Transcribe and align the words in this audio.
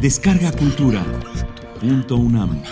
Descarga 0.00 0.52
Cultura. 0.52 1.04
Punto 1.80 2.14
UNAM. 2.14 2.62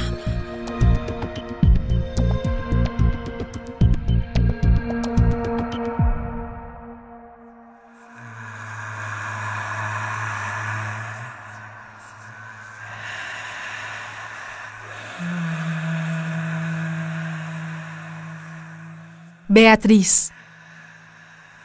Beatriz. 19.49 20.31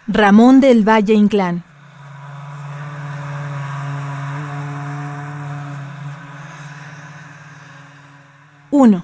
Ramón 0.07 0.59
del 0.59 0.83
Valle 0.87 1.13
Inclán. 1.13 1.63
Uno. 8.71 9.03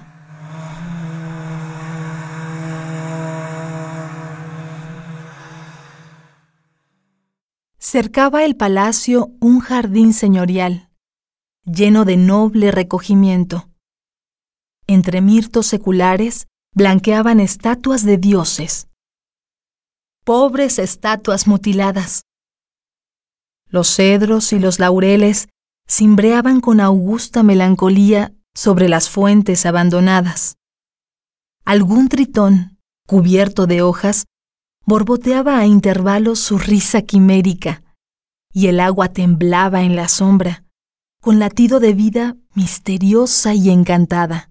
Cercaba 7.90 8.44
el 8.44 8.54
palacio 8.54 9.30
un 9.40 9.60
jardín 9.60 10.12
señorial, 10.12 10.90
lleno 11.64 12.04
de 12.04 12.18
noble 12.18 12.70
recogimiento. 12.70 13.70
Entre 14.86 15.22
mirtos 15.22 15.68
seculares 15.68 16.48
blanqueaban 16.74 17.40
estatuas 17.40 18.04
de 18.04 18.18
dioses. 18.18 18.88
Pobres 20.22 20.78
estatuas 20.78 21.46
mutiladas. 21.46 22.26
Los 23.70 23.96
cedros 23.96 24.52
y 24.52 24.58
los 24.58 24.78
laureles 24.80 25.48
cimbreaban 25.88 26.60
con 26.60 26.80
augusta 26.80 27.42
melancolía 27.42 28.34
sobre 28.54 28.90
las 28.90 29.08
fuentes 29.08 29.64
abandonadas. 29.64 30.58
Algún 31.64 32.10
tritón, 32.10 32.76
cubierto 33.06 33.66
de 33.66 33.80
hojas, 33.80 34.26
borboteaba 34.88 35.58
a 35.58 35.66
intervalos 35.66 36.38
su 36.38 36.56
risa 36.56 37.02
quimérica, 37.02 37.82
y 38.54 38.68
el 38.68 38.80
agua 38.80 39.12
temblaba 39.12 39.82
en 39.82 39.94
la 39.94 40.08
sombra, 40.08 40.64
con 41.20 41.38
latido 41.38 41.78
de 41.78 41.92
vida 41.92 42.38
misteriosa 42.54 43.52
y 43.52 43.68
encantada. 43.68 44.50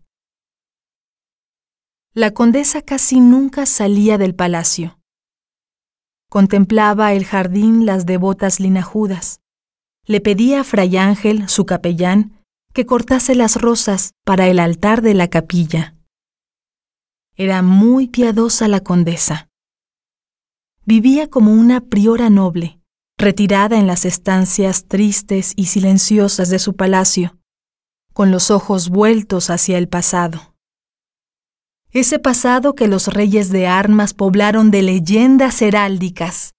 La 2.13 2.35
condesa 2.35 2.83
casi 2.83 3.19
nunca 3.19 3.65
salía 3.65 4.19
del 4.19 4.35
palacio. 4.35 4.99
Contemplaba 6.29 7.13
el 7.13 7.25
jardín 7.25 7.87
las 7.87 8.05
devotas 8.05 8.59
linajudas. 8.59 9.41
Le 10.05 10.21
pedía 10.21 10.61
a 10.61 10.63
Fray 10.63 10.97
Ángel, 10.97 11.49
su 11.49 11.65
capellán, 11.65 12.43
que 12.73 12.85
cortase 12.85 13.33
las 13.33 13.55
rosas 13.55 14.13
para 14.23 14.45
el 14.45 14.59
altar 14.59 15.01
de 15.01 15.15
la 15.15 15.29
capilla. 15.29 15.95
Era 17.35 17.63
muy 17.63 18.07
piadosa 18.07 18.67
la 18.67 18.81
condesa. 18.81 19.46
Vivía 20.87 21.29
como 21.29 21.51
una 21.51 21.81
priora 21.81 22.29
noble, 22.29 22.79
retirada 23.17 23.77
en 23.77 23.87
las 23.87 24.05
estancias 24.05 24.85
tristes 24.85 25.51
y 25.57 25.65
silenciosas 25.65 26.49
de 26.49 26.59
su 26.59 26.77
palacio, 26.77 27.37
con 28.13 28.31
los 28.31 28.51
ojos 28.51 28.87
vueltos 28.87 29.49
hacia 29.49 29.77
el 29.77 29.89
pasado. 29.89 30.55
Ese 31.91 32.19
pasado 32.19 32.73
que 32.73 32.87
los 32.87 33.07
reyes 33.07 33.49
de 33.49 33.67
armas 33.67 34.13
poblaron 34.13 34.71
de 34.71 34.81
leyendas 34.81 35.61
heráldicas. 35.61 36.53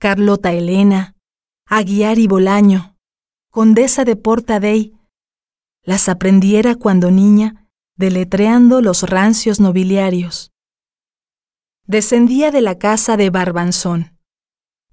Carlota 0.00 0.52
Elena, 0.52 1.14
Aguiar 1.66 2.18
y 2.18 2.26
Bolaño, 2.26 2.96
condesa 3.52 4.04
de 4.04 4.16
Portadey, 4.16 4.96
las 5.84 6.08
aprendiera 6.08 6.74
cuando 6.74 7.12
niña, 7.12 7.68
deletreando 7.96 8.80
los 8.80 9.04
rancios 9.04 9.60
nobiliarios. 9.60 10.49
Descendía 11.90 12.52
de 12.52 12.60
la 12.60 12.78
casa 12.78 13.16
de 13.16 13.30
Barbanzón, 13.30 14.16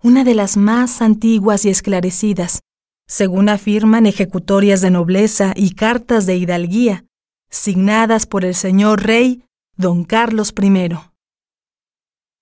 una 0.02 0.24
de 0.24 0.34
las 0.34 0.58
más 0.58 1.04
antiguas 1.04 1.64
y 1.64 1.70
esclarecidas, 1.70 2.62
según 3.08 3.50
afirman 3.50 4.08
ejecutorias 4.08 4.82
de 4.82 4.90
nobleza 4.90 5.54
y 5.56 5.76
cartas 5.76 6.26
de 6.26 6.38
hidalguía, 6.38 7.06
signadas 7.52 8.26
por 8.26 8.44
el 8.46 8.56
señor 8.56 9.04
rey 9.04 9.44
don 9.76 10.06
Carlos 10.06 10.52
I. 10.60 10.90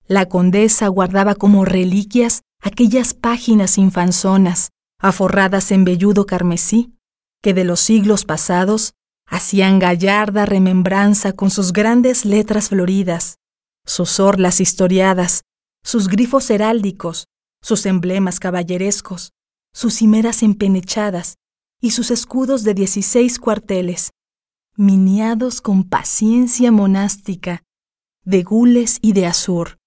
La 0.06 0.24
condesa 0.24 0.88
guardaba 0.88 1.34
como 1.34 1.66
reliquias 1.66 2.40
aquellas 2.62 3.12
páginas 3.12 3.76
infanzonas, 3.76 4.70
aforradas 4.98 5.70
en 5.70 5.84
velludo 5.84 6.24
carmesí, 6.24 6.94
que 7.42 7.52
de 7.52 7.64
los 7.64 7.80
siglos 7.80 8.24
pasados 8.24 8.94
hacían 9.26 9.78
gallarda 9.78 10.46
remembranza 10.46 11.34
con 11.34 11.50
sus 11.50 11.74
grandes 11.74 12.24
letras 12.24 12.70
floridas, 12.70 13.36
sus 13.86 14.20
orlas 14.20 14.60
historiadas, 14.60 15.42
sus 15.84 16.08
grifos 16.08 16.50
heráldicos, 16.50 17.26
sus 17.62 17.86
emblemas 17.86 18.40
caballerescos, 18.40 19.32
sus 19.72 19.94
cimeras 19.94 20.42
empenechadas 20.42 21.36
y 21.80 21.92
sus 21.92 22.10
escudos 22.10 22.64
de 22.64 22.74
dieciséis 22.74 23.38
cuarteles, 23.38 24.10
miniados 24.76 25.60
con 25.60 25.84
paciencia 25.84 26.72
monástica, 26.72 27.62
de 28.24 28.42
gules 28.42 28.98
y 29.00 29.12
de 29.12 29.26
azur, 29.26 29.78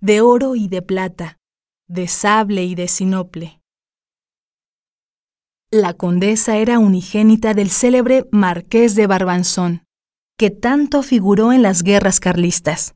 de 0.00 0.20
oro 0.20 0.56
y 0.56 0.68
de 0.68 0.82
plata, 0.82 1.38
de 1.86 2.08
sable 2.08 2.64
y 2.64 2.74
de 2.74 2.88
sinople. 2.88 3.60
La 5.70 5.94
condesa 5.94 6.56
era 6.56 6.78
unigénita 6.78 7.54
del 7.54 7.70
célebre 7.70 8.28
Marqués 8.30 8.94
de 8.94 9.06
Barbanzón, 9.06 9.84
que 10.38 10.50
tanto 10.50 11.02
figuró 11.02 11.52
en 11.52 11.62
las 11.62 11.82
guerras 11.82 12.20
carlistas. 12.20 12.94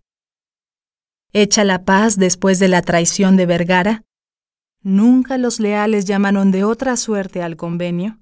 Hecha 1.38 1.64
la 1.64 1.84
paz 1.84 2.16
después 2.16 2.58
de 2.60 2.66
la 2.66 2.80
traición 2.80 3.36
de 3.36 3.44
Vergara, 3.44 4.04
nunca 4.82 5.36
los 5.36 5.60
leales 5.60 6.06
llamaron 6.06 6.50
de 6.50 6.64
otra 6.64 6.96
suerte 6.96 7.42
al 7.42 7.56
convenio. 7.56 8.18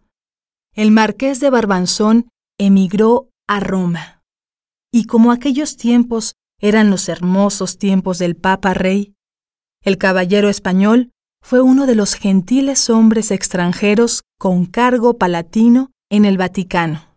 El 0.72 0.90
Marqués 0.90 1.38
de 1.38 1.48
Barbanzón 1.48 2.28
emigró 2.58 3.30
a 3.46 3.60
Roma. 3.60 4.24
Y 4.92 5.04
como 5.04 5.30
aquellos 5.30 5.76
tiempos 5.76 6.34
eran 6.60 6.90
los 6.90 7.08
hermosos 7.08 7.78
tiempos 7.78 8.18
del 8.18 8.34
Papa 8.34 8.74
Rey, 8.74 9.14
el 9.84 9.96
caballero 9.96 10.48
español 10.48 11.12
fue 11.40 11.60
uno 11.60 11.86
de 11.86 11.94
los 11.94 12.14
gentiles 12.14 12.90
hombres 12.90 13.30
extranjeros 13.30 14.24
con 14.40 14.66
cargo 14.66 15.18
palatino 15.18 15.92
en 16.10 16.24
el 16.24 16.36
Vaticano. 16.36 17.16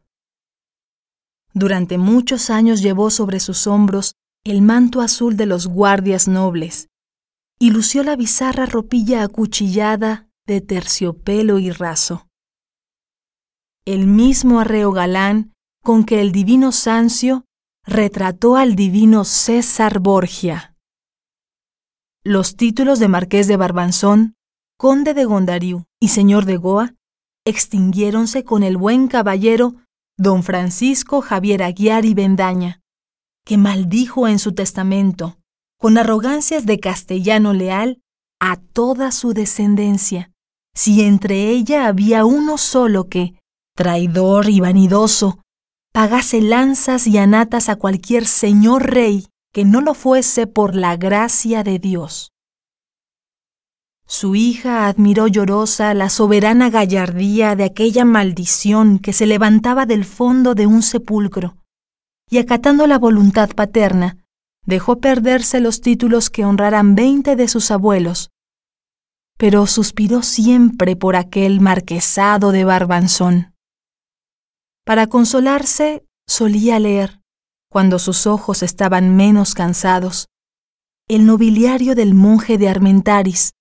Durante 1.56 1.98
muchos 1.98 2.52
años 2.52 2.84
llevó 2.84 3.10
sobre 3.10 3.40
sus 3.40 3.66
hombros 3.66 4.14
el 4.52 4.62
manto 4.62 5.02
azul 5.02 5.36
de 5.36 5.46
los 5.46 5.68
guardias 5.68 6.28
nobles 6.28 6.88
y 7.60 7.72
lució 7.72 8.04
la 8.04 8.16
bizarra 8.16 8.66
ropilla 8.66 9.24
acuchillada 9.24 10.30
de 10.46 10.62
terciopelo 10.62 11.60
y 11.60 11.72
raso. 11.72 12.28
El 13.86 14.08
mismo 14.08 14.60
arreo 14.60 14.92
galán 14.92 15.54
con 15.84 16.06
que 16.06 16.22
el 16.22 16.32
divino 16.32 16.72
Sancio 16.72 17.46
retrató 17.86 18.56
al 18.56 18.76
divino 18.76 19.24
César 19.26 20.00
Borgia. 20.00 20.76
Los 22.24 22.56
títulos 22.56 23.00
de 23.00 23.08
Marqués 23.08 23.48
de 23.48 23.58
Barbanzón, 23.58 24.36
Conde 24.78 25.14
de 25.14 25.26
Gondariu 25.26 25.86
y 26.00 26.10
Señor 26.10 26.46
de 26.46 26.58
Goa 26.58 26.94
extinguiéronse 27.46 28.44
con 28.44 28.64
el 28.64 28.78
buen 28.78 29.08
caballero 29.08 29.76
don 30.18 30.44
Francisco 30.44 31.22
Javier 31.22 31.64
Aguiar 31.64 32.04
y 32.04 32.14
Bendaña, 32.14 32.82
que 33.48 33.58
maldijo 33.58 34.28
en 34.28 34.40
su 34.40 34.52
testamento, 34.52 35.38
con 35.80 35.98
arrogancias 35.98 36.66
de 36.66 36.82
castellano 36.82 37.54
leal, 37.54 38.02
a 38.42 38.58
toda 38.58 39.14
su 39.14 39.34
descendencia, 39.34 40.32
si 40.76 41.02
entre 41.02 41.50
ella 41.52 41.88
había 41.88 42.26
uno 42.26 42.58
solo 42.58 43.08
que, 43.08 43.40
traidor 43.74 44.50
y 44.50 44.60
vanidoso, 44.60 45.40
pagase 45.94 46.42
lanzas 46.42 47.08
y 47.08 47.18
anatas 47.20 47.70
a 47.70 47.78
cualquier 47.78 48.28
señor 48.28 48.92
rey 48.92 49.28
que 49.54 49.64
no 49.64 49.80
lo 49.80 49.94
fuese 49.94 50.46
por 50.46 50.76
la 50.76 50.98
gracia 50.98 51.64
de 51.64 51.80
Dios. 51.80 52.34
Su 54.06 54.36
hija 54.36 54.88
admiró 54.88 55.28
llorosa 55.28 55.94
la 55.94 56.10
soberana 56.10 56.70
gallardía 56.70 57.56
de 57.56 57.64
aquella 57.64 58.04
maldición 58.04 59.00
que 59.00 59.14
se 59.14 59.26
levantaba 59.26 59.86
del 59.86 60.04
fondo 60.04 60.54
de 60.54 60.68
un 60.68 60.84
sepulcro, 60.84 61.56
y 62.30 62.40
acatando 62.40 62.88
la 62.88 62.98
voluntad 63.00 63.50
paterna, 63.50 64.18
dejó 64.66 65.00
perderse 65.00 65.60
los 65.60 65.82
títulos 65.82 66.30
que 66.30 66.46
honraran 66.46 66.96
veinte 66.96 67.36
de 67.36 67.48
sus 67.48 67.72
abuelos, 67.72 68.30
pero 69.38 69.68
suspiró 69.68 70.24
siempre 70.24 70.96
por 70.96 71.16
aquel 71.16 71.62
marquesado 71.62 72.52
de 72.52 72.66
Barbanzón. 72.66 73.54
Para 74.86 75.08
consolarse, 75.08 76.06
solía 76.28 76.80
leer, 76.80 77.22
cuando 77.70 78.00
sus 78.00 78.28
ojos 78.28 78.64
estaban 78.64 79.16
menos 79.16 79.54
cansados, 79.54 80.28
el 81.08 81.26
nobiliario 81.26 81.96
del 81.96 82.14
monje 82.14 82.58
de 82.58 82.68
Armentaris, 82.68 83.54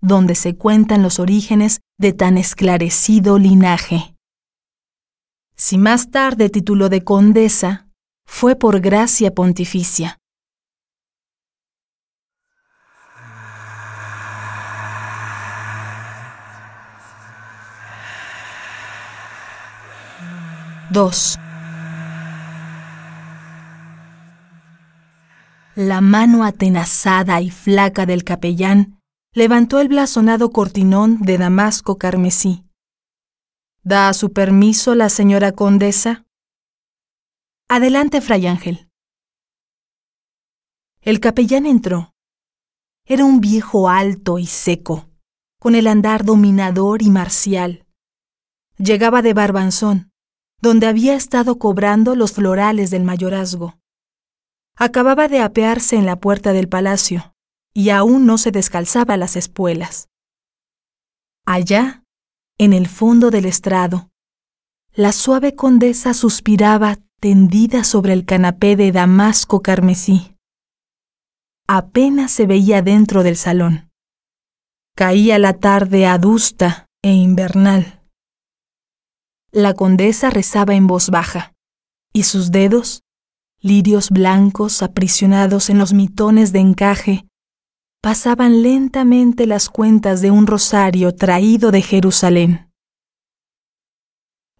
donde 0.00 0.34
se 0.34 0.56
cuentan 0.56 1.02
los 1.02 1.18
orígenes 1.18 1.80
de 1.98 2.12
tan 2.12 2.38
esclarecido 2.38 3.38
linaje. 3.38 4.14
Si 5.56 5.78
más 5.78 6.10
tarde 6.10 6.48
tituló 6.50 6.88
de 6.88 7.02
condesa, 7.02 7.85
fue 8.26 8.56
por 8.56 8.80
gracia 8.80 9.32
pontificia. 9.32 10.18
Dos. 20.90 21.38
La 25.74 26.00
mano 26.00 26.44
atenazada 26.44 27.40
y 27.40 27.50
flaca 27.50 28.06
del 28.06 28.24
capellán 28.24 29.00
levantó 29.32 29.80
el 29.80 29.88
blasonado 29.88 30.50
cortinón 30.50 31.20
de 31.20 31.38
damasco 31.38 31.98
carmesí. 31.98 32.64
¿Da 33.82 34.12
su 34.14 34.32
permiso 34.32 34.94
la 34.94 35.10
señora 35.10 35.52
condesa? 35.52 36.25
Adelante, 37.68 38.20
fray 38.20 38.46
Ángel. 38.46 38.88
El 41.00 41.18
capellán 41.18 41.66
entró. 41.66 42.14
Era 43.04 43.24
un 43.24 43.40
viejo 43.40 43.88
alto 43.88 44.38
y 44.38 44.46
seco, 44.46 45.10
con 45.58 45.74
el 45.74 45.88
andar 45.88 46.24
dominador 46.24 47.02
y 47.02 47.10
marcial. 47.10 47.84
Llegaba 48.78 49.20
de 49.20 49.34
Barbanzón, 49.34 50.12
donde 50.60 50.86
había 50.86 51.16
estado 51.16 51.58
cobrando 51.58 52.14
los 52.14 52.32
florales 52.32 52.90
del 52.90 53.02
mayorazgo. 53.02 53.80
Acababa 54.76 55.26
de 55.26 55.40
apearse 55.40 55.96
en 55.96 56.06
la 56.06 56.20
puerta 56.20 56.52
del 56.52 56.68
palacio 56.68 57.34
y 57.74 57.90
aún 57.90 58.26
no 58.26 58.38
se 58.38 58.52
descalzaba 58.52 59.16
las 59.16 59.34
espuelas. 59.34 60.08
Allá, 61.44 62.04
en 62.58 62.72
el 62.72 62.86
fondo 62.86 63.30
del 63.30 63.44
estrado, 63.44 64.10
la 64.92 65.10
suave 65.10 65.56
condesa 65.56 66.14
suspiraba 66.14 66.98
tendida 67.20 67.84
sobre 67.84 68.12
el 68.12 68.24
canapé 68.24 68.76
de 68.76 68.92
damasco 68.92 69.62
carmesí. 69.62 70.36
Apenas 71.66 72.30
se 72.30 72.46
veía 72.46 72.82
dentro 72.82 73.22
del 73.22 73.36
salón. 73.36 73.90
Caía 74.94 75.38
la 75.38 75.54
tarde 75.54 76.06
adusta 76.06 76.86
e 77.02 77.12
invernal. 77.12 78.02
La 79.50 79.74
condesa 79.74 80.30
rezaba 80.30 80.74
en 80.74 80.86
voz 80.86 81.10
baja, 81.10 81.54
y 82.12 82.24
sus 82.24 82.50
dedos 82.50 83.02
lirios 83.60 84.10
blancos 84.10 84.82
aprisionados 84.82 85.70
en 85.70 85.78
los 85.78 85.92
mitones 85.92 86.52
de 86.52 86.60
encaje, 86.60 87.26
pasaban 88.00 88.62
lentamente 88.62 89.46
las 89.46 89.68
cuentas 89.68 90.20
de 90.20 90.30
un 90.30 90.46
rosario 90.46 91.14
traído 91.14 91.72
de 91.72 91.82
Jerusalén. 91.82 92.70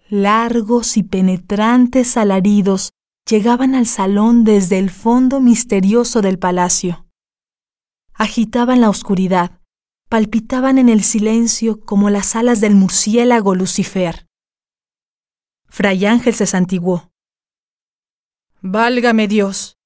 Largos 0.09 0.97
y 0.97 1.03
penetrantes 1.03 2.17
alaridos 2.17 2.93
llegaban 3.29 3.75
al 3.75 3.87
salón 3.87 4.45
desde 4.45 4.79
el 4.79 4.91
fondo 4.91 5.41
misterioso 5.41 6.23
del 6.23 6.39
palacio. 6.39 7.09
Agitaban 8.15 8.81
la 8.81 8.89
oscuridad, 8.89 9.61
palpitaban 10.09 10.79
en 10.79 10.89
el 10.89 11.03
silencio 11.03 11.81
como 11.81 12.09
las 12.09 12.37
alas 12.37 12.61
del 12.61 12.77
murciélago 12.77 13.57
Lucifer. 13.57 14.29
Fray 15.69 16.07
Ángel 16.07 16.35
se 16.35 16.47
santiguó. 16.47 17.11
Válgame 18.63 19.27
Dios. 19.27 19.77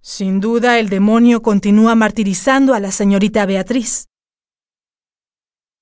Sin 0.00 0.40
duda 0.40 0.78
el 0.78 0.88
demonio 0.88 1.42
continúa 1.42 1.96
martirizando 1.96 2.72
a 2.72 2.78
la 2.78 2.92
señorita 2.92 3.46
Beatriz. 3.46 4.06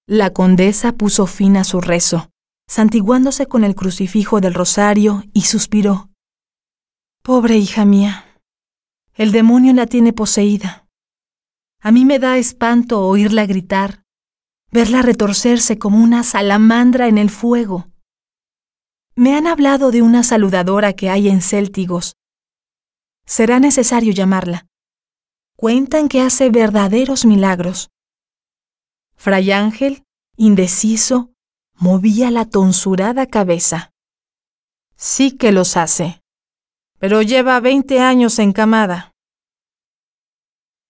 La 0.06 0.32
condesa 0.32 0.92
puso 0.92 1.26
fin 1.26 1.58
a 1.58 1.64
su 1.64 1.82
rezo, 1.82 2.30
santiguándose 2.68 3.46
con 3.46 3.64
el 3.64 3.74
crucifijo 3.74 4.40
del 4.40 4.54
rosario, 4.54 5.24
y 5.32 5.42
suspiró. 5.42 6.10
Pobre 7.22 7.56
hija 7.56 7.84
mía, 7.84 8.40
el 9.14 9.32
demonio 9.32 9.72
la 9.72 9.86
tiene 9.86 10.12
poseída. 10.12 10.86
A 11.80 11.90
mí 11.90 12.04
me 12.04 12.20
da 12.20 12.38
espanto 12.38 13.04
oírla 13.04 13.46
gritar, 13.46 14.04
verla 14.70 15.02
retorcerse 15.02 15.78
como 15.78 15.98
una 15.98 16.22
salamandra 16.22 17.08
en 17.08 17.18
el 17.18 17.30
fuego. 17.30 17.88
Me 19.16 19.36
han 19.36 19.48
hablado 19.48 19.90
de 19.90 20.02
una 20.02 20.22
saludadora 20.22 20.92
que 20.92 21.10
hay 21.10 21.28
en 21.28 21.42
Céltigos, 21.42 22.14
será 23.28 23.60
necesario 23.60 24.12
llamarla. 24.12 24.66
Cuentan 25.56 26.08
que 26.08 26.22
hace 26.22 26.48
verdaderos 26.48 27.26
milagros. 27.26 27.90
Fray 29.16 29.50
Ángel, 29.50 30.04
indeciso, 30.36 31.32
movía 31.80 32.30
la 32.30 32.44
tonsurada 32.44 33.26
cabeza. 33.26 33.92
Sí 34.96 35.36
que 35.36 35.52
los 35.52 35.76
hace, 35.76 36.22
pero 36.98 37.22
lleva 37.22 37.60
veinte 37.60 38.00
años 38.00 38.38
encamada. 38.40 39.12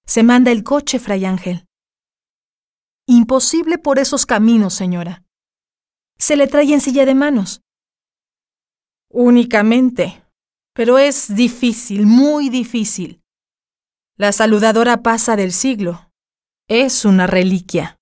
Se 0.06 0.22
manda 0.22 0.50
el 0.50 0.64
coche, 0.64 0.98
Fray 0.98 1.26
Ángel. 1.26 1.66
Imposible 3.06 3.76
por 3.76 3.98
esos 3.98 4.24
caminos, 4.24 4.72
señora. 4.72 5.24
Se 6.18 6.36
le 6.36 6.46
trae 6.46 6.72
en 6.72 6.80
silla 6.80 7.04
de 7.04 7.14
manos. 7.14 7.60
Únicamente, 9.10 10.24
pero 10.72 10.98
es 10.98 11.34
difícil, 11.34 12.06
muy 12.06 12.48
difícil. 12.48 13.22
La 14.16 14.32
saludadora 14.32 15.02
pasa 15.02 15.36
del 15.36 15.52
siglo. 15.52 16.10
Es 16.66 17.04
una 17.04 17.26
reliquia. 17.26 17.97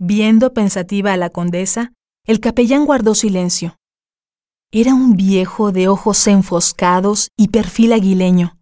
Viendo 0.00 0.54
pensativa 0.54 1.12
a 1.12 1.16
la 1.16 1.30
condesa, 1.30 1.92
el 2.24 2.38
capellán 2.38 2.84
guardó 2.86 3.16
silencio. 3.16 3.76
Era 4.70 4.94
un 4.94 5.16
viejo 5.16 5.72
de 5.72 5.88
ojos 5.88 6.24
enfoscados 6.28 7.30
y 7.36 7.48
perfil 7.48 7.92
aguileño, 7.92 8.58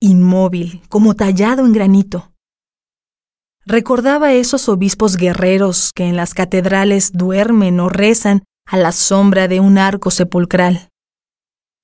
inmóvil, 0.00 0.82
como 0.88 1.14
tallado 1.14 1.66
en 1.66 1.72
granito. 1.72 2.32
Recordaba 3.64 4.34
esos 4.34 4.68
obispos 4.68 5.16
guerreros 5.16 5.90
que 5.92 6.04
en 6.04 6.16
las 6.16 6.32
catedrales 6.32 7.12
duermen 7.12 7.80
o 7.80 7.88
rezan 7.88 8.44
a 8.64 8.76
la 8.76 8.92
sombra 8.92 9.48
de 9.48 9.58
un 9.58 9.78
arco 9.78 10.12
sepulcral. 10.12 10.90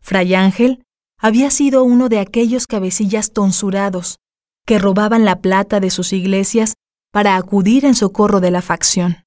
Fray 0.01 0.35
Ángel 0.35 0.85
había 1.19 1.51
sido 1.51 1.83
uno 1.83 2.09
de 2.09 2.21
aquellos 2.21 2.69
cabecillas 2.69 3.33
tonsurados 3.33 4.19
que 4.65 4.79
robaban 4.79 5.25
la 5.25 5.41
plata 5.41 5.81
de 5.81 5.91
sus 5.91 6.13
iglesias 6.13 6.75
para 7.19 7.34
acudir 7.34 7.84
en 7.84 7.96
socorro 7.96 8.39
de 8.39 8.53
la 8.53 8.63
facción. 8.63 9.25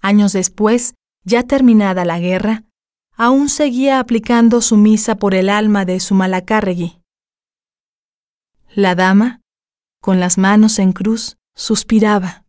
Años 0.00 0.32
después, 0.32 0.94
ya 1.22 1.44
terminada 1.44 2.04
la 2.04 2.18
guerra, 2.18 2.64
aún 3.14 3.48
seguía 3.48 4.00
aplicando 4.00 4.60
su 4.60 4.76
misa 4.76 5.14
por 5.14 5.36
el 5.36 5.48
alma 5.48 5.84
de 5.84 6.00
su 6.00 6.16
malacárregui. 6.16 7.00
La 8.74 8.96
dama, 8.96 9.42
con 10.00 10.18
las 10.18 10.38
manos 10.38 10.80
en 10.80 10.92
cruz, 10.92 11.36
suspiraba. 11.54 12.46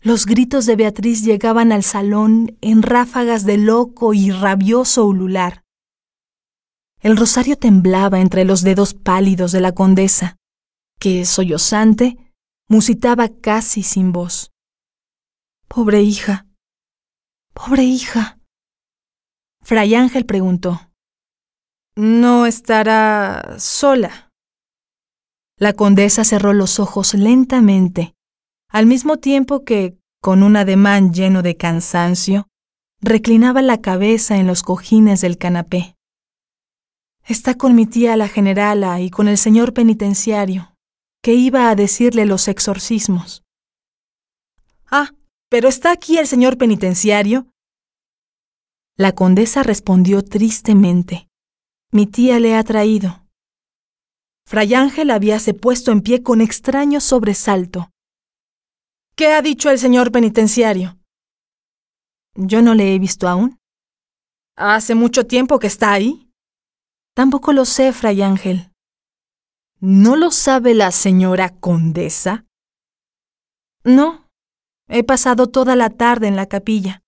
Los 0.00 0.24
gritos 0.24 0.64
de 0.64 0.76
Beatriz 0.76 1.22
llegaban 1.22 1.72
al 1.72 1.82
salón 1.82 2.56
en 2.62 2.80
ráfagas 2.80 3.44
de 3.44 3.58
loco 3.58 4.14
y 4.14 4.30
rabioso 4.30 5.04
ulular. 5.04 5.62
El 7.00 7.18
rosario 7.18 7.58
temblaba 7.58 8.20
entre 8.20 8.46
los 8.46 8.62
dedos 8.62 8.94
pálidos 8.94 9.52
de 9.52 9.60
la 9.60 9.72
condesa, 9.72 10.38
que, 10.98 11.26
sollozante, 11.26 12.16
musitaba 12.68 13.28
casi 13.28 13.82
sin 13.82 14.12
voz. 14.12 14.52
Pobre 15.66 16.02
hija, 16.02 16.46
pobre 17.54 17.84
hija. 17.84 18.38
Fray 19.62 19.94
Ángel 19.94 20.24
preguntó. 20.26 20.80
¿No 21.96 22.46
estará 22.46 23.56
sola? 23.58 24.30
La 25.58 25.72
condesa 25.72 26.24
cerró 26.24 26.52
los 26.52 26.78
ojos 26.78 27.14
lentamente, 27.14 28.14
al 28.70 28.86
mismo 28.86 29.16
tiempo 29.16 29.64
que, 29.64 29.98
con 30.22 30.42
un 30.42 30.56
ademán 30.56 31.12
lleno 31.12 31.42
de 31.42 31.56
cansancio, 31.56 32.46
reclinaba 33.00 33.62
la 33.62 33.80
cabeza 33.80 34.36
en 34.36 34.46
los 34.46 34.62
cojines 34.62 35.20
del 35.20 35.38
canapé. 35.38 35.96
Está 37.24 37.54
con 37.54 37.74
mi 37.74 37.86
tía 37.86 38.16
la 38.16 38.28
generala 38.28 39.00
y 39.00 39.10
con 39.10 39.26
el 39.28 39.36
señor 39.36 39.74
penitenciario, 39.74 40.74
que 41.28 41.34
iba 41.34 41.68
a 41.68 41.74
decirle 41.74 42.24
los 42.24 42.48
exorcismos. 42.48 43.42
Ah, 44.90 45.12
pero 45.50 45.68
está 45.68 45.92
aquí 45.92 46.16
el 46.16 46.26
señor 46.26 46.56
penitenciario. 46.56 47.52
La 48.96 49.14
condesa 49.14 49.62
respondió 49.62 50.24
tristemente. 50.24 51.28
Mi 51.92 52.06
tía 52.06 52.40
le 52.40 52.56
ha 52.56 52.64
traído. 52.64 53.26
Fray 54.46 54.72
Ángel 54.72 55.10
habíase 55.10 55.52
puesto 55.52 55.92
en 55.92 56.00
pie 56.00 56.22
con 56.22 56.40
extraño 56.40 56.98
sobresalto. 56.98 57.90
¿Qué 59.14 59.26
ha 59.34 59.42
dicho 59.42 59.68
el 59.68 59.78
señor 59.78 60.10
penitenciario? 60.10 60.98
Yo 62.36 62.62
no 62.62 62.74
le 62.74 62.94
he 62.94 62.98
visto 62.98 63.28
aún. 63.28 63.58
¿Hace 64.56 64.94
mucho 64.94 65.26
tiempo 65.26 65.58
que 65.58 65.66
está 65.66 65.92
ahí? 65.92 66.32
Tampoco 67.14 67.52
lo 67.52 67.66
sé, 67.66 67.92
Fray 67.92 68.22
Ángel. 68.22 68.72
¿No 69.80 70.16
lo 70.16 70.32
sabe 70.32 70.74
la 70.74 70.90
señora 70.90 71.50
condesa? 71.50 72.44
No. 73.84 74.28
He 74.88 75.04
pasado 75.04 75.46
toda 75.46 75.76
la 75.76 75.90
tarde 75.90 76.26
en 76.26 76.34
la 76.34 76.46
capilla. 76.46 77.02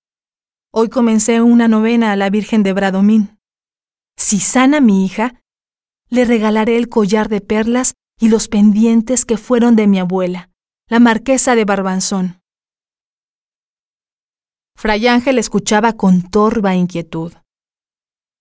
Hoy 0.73 0.89
comencé 0.89 1.41
una 1.41 1.67
novena 1.67 2.13
a 2.13 2.17
la 2.17 2.31
Virgen 2.31 2.63
de 2.63 2.73
Bradomín. 2.73 3.41
Si 4.17 4.39
sana 4.39 4.81
mi 4.81 5.05
hija, 5.05 5.43
le 6.11 6.25
regalaré 6.25 6.77
el 6.77 6.89
collar 6.89 7.29
de 7.29 7.41
perlas 7.41 7.95
y 8.21 8.29
los 8.29 8.47
pendientes 8.47 9.25
que 9.25 9.37
fueron 9.37 9.75
de 9.75 9.89
mi 9.89 9.99
abuela, 9.99 10.51
la 10.89 11.01
marquesa 11.01 11.57
de 11.57 11.65
Barbanzón. 11.65 12.41
Fray 14.77 15.09
Ángel 15.09 15.39
escuchaba 15.39 15.95
con 15.95 16.23
torva 16.23 16.77
inquietud. 16.77 17.33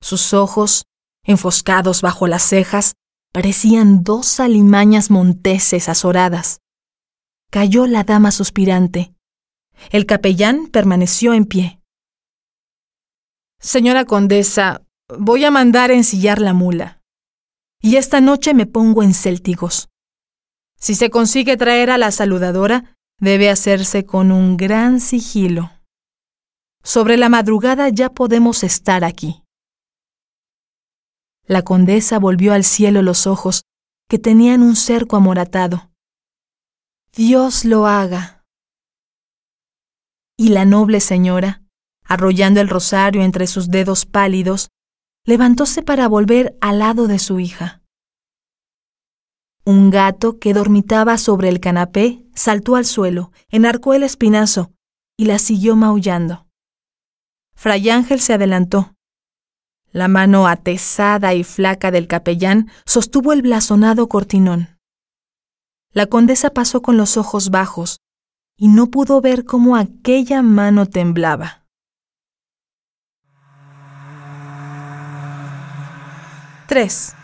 Sus 0.01 0.33
ojos, 0.33 0.85
enfoscados 1.23 2.01
bajo 2.01 2.27
las 2.27 2.43
cejas, 2.43 2.93
parecían 3.39 4.03
dos 4.03 4.41
alimañas 4.41 5.09
monteses 5.09 5.87
azoradas. 5.87 6.59
Cayó 7.49 7.87
la 7.87 8.03
dama 8.03 8.31
suspirante. 8.31 9.13
El 9.91 10.05
capellán 10.05 10.67
permaneció 10.67 11.33
en 11.33 11.45
pie. 11.45 11.79
Señora 13.57 14.03
condesa, 14.03 14.81
voy 15.17 15.45
a 15.45 15.51
mandar 15.51 15.89
ensillar 15.89 16.41
la 16.41 16.51
mula. 16.51 17.01
Y 17.81 17.95
esta 17.95 18.19
noche 18.19 18.53
me 18.53 18.65
pongo 18.65 19.03
en 19.03 19.13
céltigos. 19.13 19.87
Si 20.77 20.93
se 20.93 21.09
consigue 21.09 21.55
traer 21.55 21.91
a 21.91 21.97
la 21.97 22.11
saludadora, 22.11 22.93
debe 23.21 23.49
hacerse 23.49 24.03
con 24.03 24.33
un 24.33 24.57
gran 24.57 24.99
sigilo. 24.99 25.71
Sobre 26.83 27.15
la 27.15 27.29
madrugada 27.29 27.87
ya 27.87 28.09
podemos 28.09 28.65
estar 28.65 29.05
aquí. 29.05 29.43
La 31.49 31.63
condesa 31.63 32.19
volvió 32.19 32.53
al 32.53 32.63
cielo 32.63 33.01
los 33.01 33.25
ojos, 33.25 33.63
que 34.07 34.19
tenían 34.19 34.61
un 34.61 34.75
cerco 34.75 35.15
amoratado. 35.15 35.89
Dios 37.11 37.65
lo 37.65 37.87
haga. 37.87 38.45
Y 40.37 40.49
la 40.49 40.65
noble 40.65 40.99
señora, 40.99 41.63
arrollando 42.05 42.61
el 42.61 42.69
rosario 42.69 43.23
entre 43.23 43.47
sus 43.47 43.71
dedos 43.71 44.05
pálidos, 44.05 44.69
levantóse 45.25 45.81
para 45.81 46.07
volver 46.07 46.55
al 46.61 46.77
lado 46.77 47.07
de 47.07 47.17
su 47.17 47.39
hija. 47.39 47.81
Un 49.65 49.89
gato 49.89 50.37
que 50.37 50.53
dormitaba 50.53 51.17
sobre 51.17 51.49
el 51.49 51.59
canapé 51.59 52.27
saltó 52.35 52.75
al 52.75 52.85
suelo, 52.85 53.31
enarcó 53.49 53.95
el 53.95 54.03
espinazo 54.03 54.71
y 55.17 55.25
la 55.25 55.39
siguió 55.39 55.75
maullando. 55.75 56.45
Fray 57.55 57.89
Ángel 57.89 58.19
se 58.19 58.33
adelantó, 58.33 58.93
la 59.91 60.07
mano 60.07 60.47
atesada 60.47 61.33
y 61.33 61.43
flaca 61.43 61.91
del 61.91 62.07
capellán 62.07 62.69
sostuvo 62.85 63.33
el 63.33 63.41
blasonado 63.41 64.07
cortinón. 64.07 64.77
La 65.91 66.05
condesa 66.05 66.51
pasó 66.51 66.81
con 66.81 66.97
los 66.97 67.17
ojos 67.17 67.49
bajos 67.49 67.99
y 68.55 68.67
no 68.67 68.87
pudo 68.87 69.21
ver 69.21 69.45
cómo 69.45 69.75
aquella 69.75 70.41
mano 70.41 70.85
temblaba. 70.85 71.65
Tres. 76.67 77.15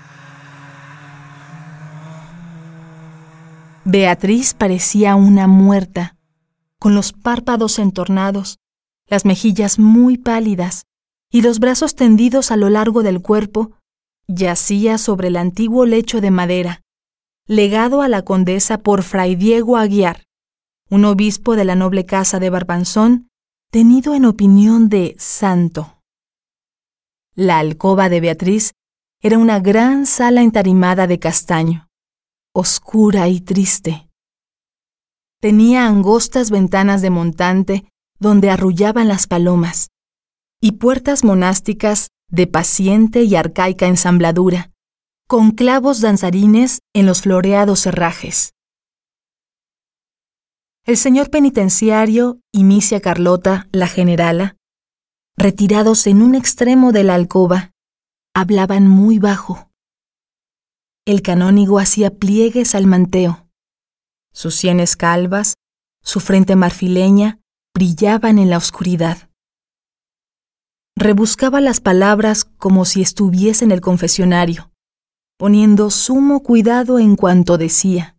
Beatriz 3.84 4.56
parecía 4.56 5.16
una 5.16 5.46
muerta, 5.46 6.16
con 6.80 6.96
los 6.96 7.14
párpados 7.14 7.78
entornados, 7.78 8.58
las 9.06 9.26
mejillas 9.26 9.78
muy 9.78 10.18
pálidas 10.18 10.85
y 11.36 11.42
los 11.42 11.60
brazos 11.60 11.96
tendidos 11.96 12.50
a 12.50 12.56
lo 12.56 12.70
largo 12.70 13.04
del 13.04 13.22
cuerpo, 13.22 13.74
yacía 14.26 14.98
sobre 14.98 15.28
el 15.28 15.36
antiguo 15.36 15.86
lecho 15.86 16.22
de 16.22 16.32
madera, 16.32 16.82
legado 17.46 18.02
a 18.02 18.08
la 18.08 18.22
condesa 18.22 18.78
por 18.78 19.04
fray 19.04 19.36
Diego 19.36 19.76
Aguiar, 19.76 20.24
un 20.90 21.04
obispo 21.04 21.58
de 21.58 21.66
la 21.66 21.76
noble 21.76 22.06
casa 22.06 22.40
de 22.40 22.50
Barbanzón, 22.50 23.28
tenido 23.70 24.16
en 24.16 24.24
opinión 24.24 24.88
de 24.88 25.18
santo. 25.20 26.02
La 27.36 27.60
alcoba 27.60 28.08
de 28.08 28.22
Beatriz 28.22 28.72
era 29.22 29.38
una 29.38 29.60
gran 29.60 30.06
sala 30.06 30.42
entarimada 30.42 31.06
de 31.06 31.20
castaño, 31.20 31.90
oscura 32.54 33.28
y 33.28 33.42
triste. 33.42 34.08
Tenía 35.42 35.86
angostas 35.86 36.50
ventanas 36.50 37.02
de 37.02 37.10
montante 37.10 37.90
donde 38.20 38.52
arrullaban 38.52 39.10
las 39.10 39.28
palomas, 39.28 39.90
y 40.62 40.74
puertas 40.74 41.24
monásticas 41.24 42.10
de 42.30 42.48
paciente 42.48 43.24
y 43.24 43.36
arcaica 43.36 43.88
ensambladura, 43.88 44.72
con 45.28 45.52
clavos 45.52 46.02
danzarines 46.02 46.80
en 46.94 47.06
los 47.06 47.22
floreados 47.22 47.86
herrajes. 47.86 48.54
El 50.86 50.98
señor 50.98 51.32
penitenciario 51.32 52.40
y 52.52 52.64
Misia 52.64 53.02
Carlota, 53.02 53.68
la 53.72 53.88
generala, 53.88 54.56
retirados 55.36 56.06
en 56.08 56.22
un 56.22 56.36
extremo 56.36 56.92
de 56.92 57.04
la 57.04 57.16
alcoba, 57.16 57.72
hablaban 58.36 58.88
muy 58.88 59.18
bajo. 59.18 59.72
El 61.06 61.22
canónigo 61.22 61.80
hacía 61.80 62.12
pliegues 62.12 62.76
al 62.76 62.86
manteo. 62.86 63.48
Sus 64.34 64.56
sienes 64.56 64.96
calvas, 64.96 65.56
su 66.04 66.20
frente 66.20 66.56
marfileña, 66.56 67.40
brillaban 67.74 68.38
en 68.38 68.50
la 68.50 68.58
oscuridad. 68.58 69.25
Rebuscaba 70.98 71.60
las 71.60 71.82
palabras 71.82 72.46
como 72.46 72.86
si 72.86 73.02
estuviese 73.02 73.66
en 73.66 73.72
el 73.72 73.82
confesionario, 73.82 74.72
poniendo 75.38 75.90
sumo 75.90 76.42
cuidado 76.42 77.00
en 77.00 77.18
cuanto 77.18 77.58
decía, 77.58 78.18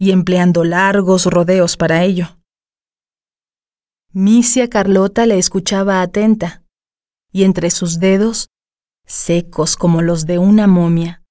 y 0.00 0.10
empleando 0.10 0.64
largos 0.64 1.26
rodeos 1.26 1.76
para 1.76 2.02
ello. 2.02 2.38
Misia 4.12 4.68
Carlota 4.68 5.26
le 5.26 5.38
escuchaba 5.38 6.02
atenta, 6.02 6.64
y 7.30 7.44
entre 7.44 7.70
sus 7.70 8.00
dedos, 8.00 8.48
secos 9.06 9.76
como 9.76 10.02
los 10.02 10.26
de 10.26 10.38
una 10.38 10.66
momia, 10.66 11.22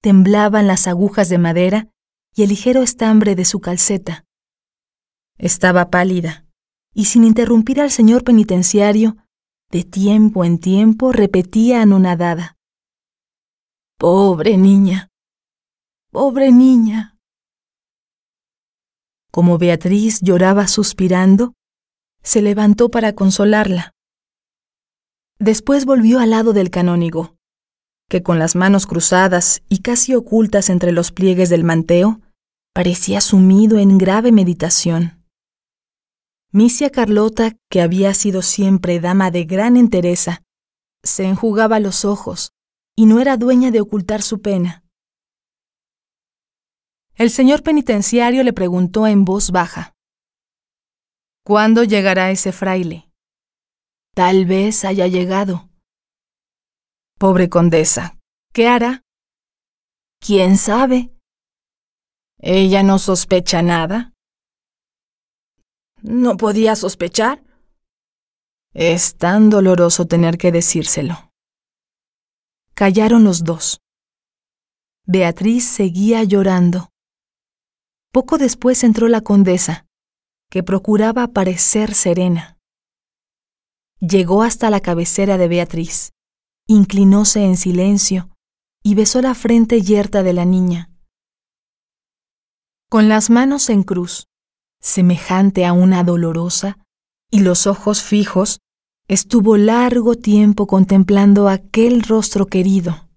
temblaban 0.00 0.66
las 0.66 0.86
agujas 0.86 1.28
de 1.28 1.36
madera 1.36 1.88
y 2.34 2.42
el 2.42 2.48
ligero 2.48 2.82
estambre 2.82 3.34
de 3.34 3.44
su 3.44 3.60
calceta. 3.60 4.24
Estaba 5.36 5.90
pálida, 5.90 6.46
y 6.94 7.06
sin 7.06 7.24
interrumpir 7.24 7.82
al 7.82 7.90
señor 7.90 8.24
penitenciario, 8.24 9.18
de 9.76 9.84
tiempo 9.84 10.42
en 10.46 10.58
tiempo 10.58 11.12
repetía 11.12 11.82
anonadada. 11.82 12.56
Pobre 13.98 14.56
niña, 14.56 15.10
pobre 16.10 16.50
niña. 16.50 17.18
Como 19.30 19.58
Beatriz 19.58 20.20
lloraba 20.22 20.66
suspirando, 20.66 21.52
se 22.22 22.40
levantó 22.40 22.88
para 22.88 23.12
consolarla. 23.12 23.92
Después 25.38 25.84
volvió 25.84 26.20
al 26.20 26.30
lado 26.30 26.54
del 26.54 26.70
canónigo, 26.70 27.36
que 28.08 28.22
con 28.22 28.38
las 28.38 28.56
manos 28.56 28.86
cruzadas 28.86 29.62
y 29.68 29.80
casi 29.80 30.14
ocultas 30.14 30.70
entre 30.70 30.90
los 30.90 31.12
pliegues 31.12 31.50
del 31.50 31.64
manteo, 31.64 32.22
parecía 32.72 33.20
sumido 33.20 33.76
en 33.76 33.98
grave 33.98 34.32
meditación. 34.32 35.25
Misia 36.56 36.88
Carlota, 36.88 37.52
que 37.68 37.82
había 37.82 38.14
sido 38.14 38.40
siempre 38.40 38.98
dama 38.98 39.30
de 39.30 39.44
gran 39.44 39.76
entereza, 39.76 40.42
se 41.04 41.24
enjugaba 41.24 41.80
los 41.80 42.06
ojos 42.06 42.54
y 42.96 43.04
no 43.04 43.20
era 43.20 43.36
dueña 43.36 43.70
de 43.70 43.82
ocultar 43.82 44.22
su 44.22 44.40
pena. 44.40 44.82
El 47.14 47.28
señor 47.28 47.62
penitenciario 47.62 48.42
le 48.42 48.54
preguntó 48.54 49.06
en 49.06 49.26
voz 49.26 49.50
baja, 49.50 49.92
¿Cuándo 51.44 51.84
llegará 51.84 52.30
ese 52.30 52.52
fraile? 52.52 53.12
Tal 54.14 54.46
vez 54.46 54.86
haya 54.86 55.08
llegado. 55.08 55.68
Pobre 57.18 57.50
condesa, 57.50 58.18
¿qué 58.54 58.66
hará? 58.66 59.04
¿Quién 60.20 60.56
sabe? 60.56 61.14
¿Ella 62.38 62.82
no 62.82 62.98
sospecha 62.98 63.60
nada? 63.60 64.15
¿No 66.06 66.36
podía 66.36 66.76
sospechar? 66.76 67.42
Es 68.72 69.16
tan 69.16 69.50
doloroso 69.50 70.06
tener 70.06 70.38
que 70.38 70.52
decírselo. 70.52 71.32
Callaron 72.74 73.24
los 73.24 73.42
dos. 73.42 73.80
Beatriz 75.04 75.66
seguía 75.66 76.22
llorando. 76.22 76.90
Poco 78.12 78.38
después 78.38 78.84
entró 78.84 79.08
la 79.08 79.22
condesa, 79.22 79.86
que 80.48 80.62
procuraba 80.62 81.26
parecer 81.32 81.92
serena. 81.92 82.56
Llegó 83.98 84.44
hasta 84.44 84.70
la 84.70 84.78
cabecera 84.78 85.38
de 85.38 85.48
Beatriz, 85.48 86.12
inclinóse 86.68 87.44
en 87.44 87.56
silencio 87.56 88.30
y 88.84 88.94
besó 88.94 89.22
la 89.22 89.34
frente 89.34 89.82
yerta 89.82 90.22
de 90.22 90.34
la 90.34 90.44
niña. 90.44 90.88
Con 92.88 93.08
las 93.08 93.28
manos 93.28 93.70
en 93.70 93.82
cruz, 93.82 94.28
semejante 94.86 95.66
a 95.66 95.72
una 95.72 96.04
dolorosa, 96.04 96.78
y 97.28 97.40
los 97.40 97.66
ojos 97.66 98.02
fijos, 98.02 98.60
estuvo 99.08 99.56
largo 99.56 100.14
tiempo 100.14 100.68
contemplando 100.68 101.48
aquel 101.48 102.02
rostro 102.02 102.46
querido. 102.46 103.08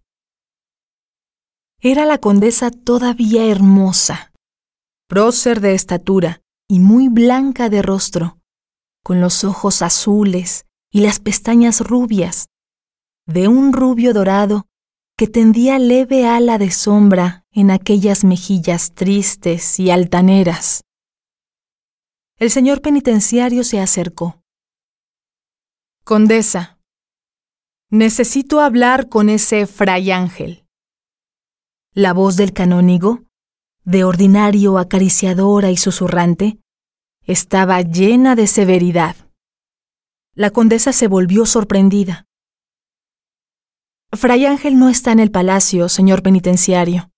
Era 1.79 2.05
la 2.05 2.17
condesa 2.17 2.71
todavía 2.71 3.45
hermosa, 3.45 4.33
prócer 5.07 5.61
de 5.61 5.75
estatura 5.75 6.41
y 6.67 6.79
muy 6.79 7.07
blanca 7.07 7.69
de 7.69 7.83
rostro, 7.83 8.39
con 9.03 9.21
los 9.21 9.43
ojos 9.43 9.83
azules 9.83 10.65
y 10.91 11.01
las 11.01 11.19
pestañas 11.19 11.81
rubias, 11.81 12.47
de 13.27 13.47
un 13.47 13.73
rubio 13.73 14.13
dorado 14.13 14.65
que 15.15 15.27
tendía 15.27 15.77
leve 15.77 16.27
ala 16.27 16.57
de 16.57 16.71
sombra 16.71 17.45
en 17.51 17.69
aquellas 17.69 18.23
mejillas 18.23 18.93
tristes 18.95 19.79
y 19.79 19.91
altaneras. 19.91 20.81
El 22.39 22.50
señor 22.50 22.81
penitenciario 22.81 23.65
se 23.65 23.81
acercó. 23.81 24.41
Condesa, 26.05 26.79
necesito 27.89 28.62
hablar 28.62 29.10
con 29.10 29.27
ese 29.27 29.67
fray 29.67 30.12
Ángel. 30.12 30.65
La 31.93 32.13
voz 32.13 32.38
del 32.38 32.53
canónigo, 32.53 33.25
de 33.84 34.05
ordinario 34.05 34.77
acariciadora 34.77 35.69
y 35.69 35.75
susurrante, 35.75 36.62
estaba 37.24 37.81
llena 37.81 38.36
de 38.36 38.48
severidad. 38.48 39.17
La 40.34 40.50
condesa 40.50 40.93
se 40.93 41.10
volvió 41.10 41.46
sorprendida. 41.46 42.25
Fray 44.13 44.46
Ángel 44.46 44.79
no 44.79 44.88
está 44.88 45.12
en 45.12 45.19
el 45.19 45.29
palacio, 45.29 45.89
señor 45.89 46.24
penitenciario. 46.24 47.12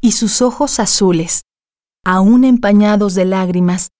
Y 0.00 0.12
sus 0.12 0.42
ojos 0.42 0.80
azules, 0.80 1.44
aún 2.08 2.44
empañados 2.44 3.14
de 3.14 3.26
lágrimas, 3.26 3.92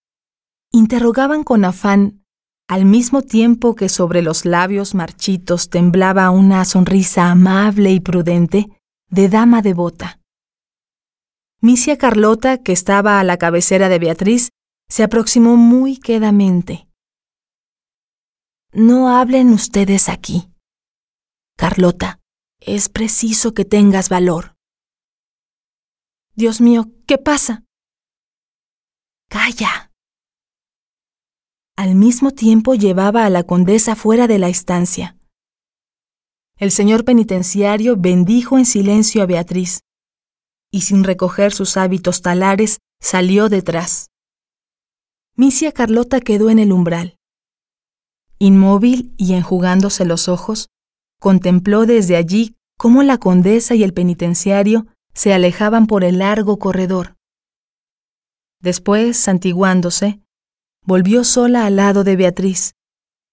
interrogaban 0.73 1.45
con 1.45 1.67
afán, 1.67 2.25
al 2.67 2.87
mismo 2.87 3.21
tiempo 3.21 3.75
que 3.75 3.91
sobre 3.91 4.23
los 4.23 4.47
labios 4.47 4.95
marchitos 4.95 5.69
temblaba 5.69 6.31
una 6.31 6.65
sonrisa 6.65 7.31
amable 7.31 7.93
y 7.93 8.01
prudente 8.01 8.71
de 9.11 9.29
dama 9.29 9.61
devota. 9.61 10.21
Misia 11.61 11.99
Carlota, 11.99 12.63
que 12.63 12.73
estaba 12.73 13.21
a 13.21 13.25
la 13.25 13.37
cabecera 13.37 13.91
de 13.91 13.99
Beatriz, 13.99 14.53
se 14.89 15.03
aproximó 15.03 15.59
muy 15.59 15.99
quedamente. 15.99 16.89
No 18.73 19.15
hablen 19.15 19.51
ustedes 19.53 20.09
aquí. 20.09 20.49
Carlota, 21.59 22.21
es 22.59 22.89
preciso 22.89 23.53
que 23.53 23.67
tengas 23.67 24.09
valor. 24.09 24.55
Dios 26.35 26.63
mío, 26.63 26.91
¿qué 27.07 27.19
pasa? 27.19 27.68
Calla. 29.31 29.93
Al 31.77 31.95
mismo 31.95 32.31
tiempo 32.31 32.75
llevaba 32.75 33.27
a 33.27 33.31
la 33.31 33.45
condesa 33.45 33.95
fuera 33.95 34.27
de 34.27 34.39
la 34.39 34.49
estancia. 34.49 35.19
El 36.57 36.71
señor 36.71 37.05
penitenciario 37.05 37.97
bendijo 37.99 38.57
en 38.57 38.65
silencio 38.65 39.23
a 39.23 39.27
Beatriz 39.27 39.81
y 40.73 40.81
sin 40.81 41.05
recoger 41.05 41.53
sus 41.53 41.77
hábitos 41.77 42.23
talares 42.23 42.79
salió 43.03 43.51
detrás. 43.51 44.07
Misia 45.37 45.73
Carlota 45.73 46.21
quedó 46.21 46.49
en 46.49 46.59
el 46.59 46.73
umbral. 46.73 47.17
Inmóvil 48.39 49.13
y 49.19 49.35
enjugándose 49.35 50.07
los 50.07 50.29
ojos, 50.29 50.69
contempló 51.21 51.85
desde 51.85 52.17
allí 52.17 52.57
cómo 52.79 53.03
la 53.03 53.19
condesa 53.19 53.75
y 53.75 53.83
el 53.83 53.93
penitenciario 53.93 54.87
se 55.13 55.35
alejaban 55.35 55.87
por 55.87 56.03
el 56.03 56.19
largo 56.19 56.59
corredor. 56.59 57.18
Después, 58.61 59.17
santiguándose, 59.17 60.21
volvió 60.85 61.25
sola 61.25 61.67
al 61.67 61.77
lado 61.77 62.05
de 62.05 62.17
Beatriz 62.17 62.75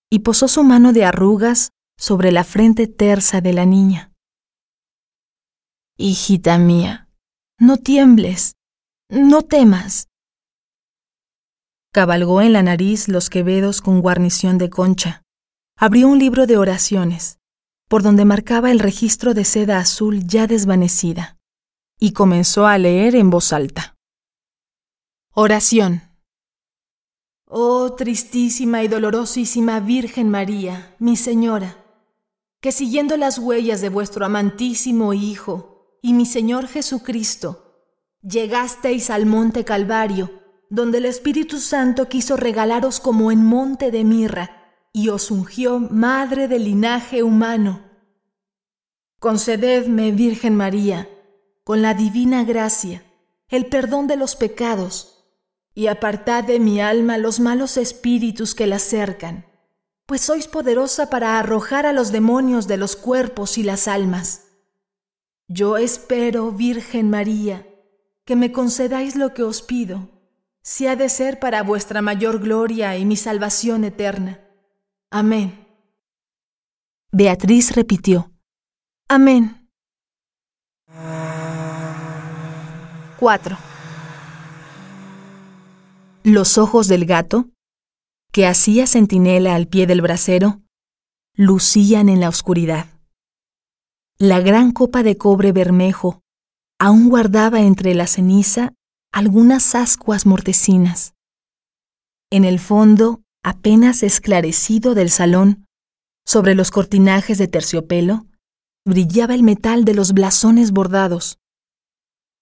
y 0.09 0.19
posó 0.19 0.47
su 0.47 0.63
mano 0.63 0.93
de 0.93 1.05
arrugas 1.05 1.71
sobre 1.97 2.31
la 2.31 2.43
frente 2.43 2.87
tersa 2.87 3.41
de 3.41 3.53
la 3.53 3.65
niña. 3.65 4.11
Hijita 5.97 6.57
mía, 6.57 7.09
no 7.59 7.77
tiembles, 7.77 8.55
no 9.09 9.41
temas. 9.41 10.09
Cabalgó 11.93 12.41
en 12.41 12.51
la 12.51 12.61
nariz 12.61 13.07
los 13.07 13.29
quevedos 13.29 13.81
con 13.81 14.01
guarnición 14.01 14.57
de 14.57 14.69
concha. 14.69 15.23
Abrió 15.77 16.09
un 16.09 16.19
libro 16.19 16.45
de 16.45 16.57
oraciones, 16.57 17.39
por 17.87 18.03
donde 18.03 18.25
marcaba 18.25 18.71
el 18.71 18.79
registro 18.79 19.33
de 19.33 19.45
seda 19.45 19.79
azul 19.79 20.25
ya 20.27 20.47
desvanecida, 20.47 21.37
y 21.99 22.11
comenzó 22.11 22.67
a 22.67 22.77
leer 22.77 23.15
en 23.15 23.29
voz 23.29 23.53
alta. 23.53 23.94
Oración. 25.37 26.01
Oh 27.45 27.93
tristísima 27.97 28.83
y 28.83 28.87
dolorosísima 28.87 29.81
Virgen 29.81 30.29
María, 30.29 30.95
mi 30.97 31.17
Señora, 31.17 31.75
que 32.61 32.71
siguiendo 32.71 33.17
las 33.17 33.37
huellas 33.37 33.81
de 33.81 33.89
vuestro 33.89 34.25
amantísimo 34.25 35.13
Hijo 35.13 35.99
y 36.01 36.13
mi 36.13 36.25
Señor 36.25 36.69
Jesucristo, 36.69 37.81
llegasteis 38.21 39.09
al 39.09 39.25
monte 39.25 39.65
Calvario, 39.65 40.31
donde 40.69 40.99
el 40.99 41.05
Espíritu 41.05 41.59
Santo 41.59 42.07
quiso 42.07 42.37
regalaros 42.37 43.01
como 43.01 43.29
en 43.29 43.43
monte 43.43 43.91
de 43.91 44.05
mirra, 44.05 44.73
y 44.93 45.09
os 45.09 45.31
ungió 45.31 45.81
madre 45.81 46.47
del 46.47 46.63
linaje 46.63 47.23
humano. 47.23 47.81
Concededme, 49.19 50.13
Virgen 50.13 50.55
María, 50.55 51.09
con 51.65 51.81
la 51.81 51.93
divina 51.93 52.45
gracia, 52.45 53.03
el 53.49 53.65
perdón 53.65 54.07
de 54.07 54.15
los 54.15 54.37
pecados, 54.37 55.14
y 55.75 55.87
apartad 55.87 56.45
de 56.45 56.59
mi 56.59 56.79
alma 56.79 57.17
los 57.17 57.39
malos 57.39 57.75
espíritus 57.75 58.55
que 58.55 58.65
la 58.65 58.79
cercan, 58.79 59.45
pues 60.05 60.21
sois 60.21 60.47
poderosa 60.47 61.09
para 61.09 61.37
arrojar 61.37 61.85
a 61.85 61.93
los 61.93 62.11
demonios 62.11 62.65
de 62.67 62.77
los 62.77 62.95
cuerpos 62.95 63.57
y 63.57 63.63
las 63.63 63.87
almas. 63.87 64.47
Yo 65.47 65.77
espero, 65.77 66.51
Virgen 66.51 67.09
María, 67.09 67.67
que 68.23 68.35
me 68.35 68.51
concedáis 68.51 69.15
lo 69.15 69.33
que 69.33 69.43
os 69.43 69.61
pido, 69.61 70.09
si 70.63 70.87
ha 70.87 70.95
de 70.95 71.09
ser 71.09 71.39
para 71.39 71.61
vuestra 71.61 72.01
mayor 72.01 72.39
gloria 72.39 72.97
y 72.97 73.05
mi 73.05 73.17
salvación 73.17 73.83
eterna. 73.83 74.39
Amén. 75.11 75.67
Beatriz 77.11 77.75
repitió, 77.75 78.31
Amén. 79.07 79.69
4. 83.19 83.74
Los 86.25 86.57
ojos 86.57 86.87
del 86.87 87.05
gato, 87.05 87.51
que 88.31 88.47
hacía 88.47 88.87
centinela 88.87 89.53
al 89.53 89.67
pie 89.67 89.85
del 89.85 90.01
brasero, 90.01 90.63
lucían 91.35 92.09
en 92.09 92.19
la 92.19 92.29
oscuridad. 92.29 92.87
La 94.17 94.39
gran 94.39 94.71
copa 94.71 95.03
de 95.03 95.17
cobre 95.17 95.51
bermejo 95.51 96.23
aún 96.79 97.09
guardaba 97.09 97.61
entre 97.61 97.93
la 97.93 98.07
ceniza 98.07 98.73
algunas 99.13 99.75
ascuas 99.75 100.25
mortecinas. 100.25 101.13
En 102.31 102.43
el 102.43 102.57
fondo, 102.57 103.21
apenas 103.43 104.01
esclarecido 104.01 104.95
del 104.95 105.11
salón, 105.11 105.67
sobre 106.25 106.55
los 106.55 106.71
cortinajes 106.71 107.37
de 107.37 107.47
terciopelo, 107.47 108.25
brillaba 108.83 109.35
el 109.35 109.43
metal 109.43 109.85
de 109.85 109.93
los 109.93 110.11
blasones 110.11 110.71
bordados. 110.71 111.37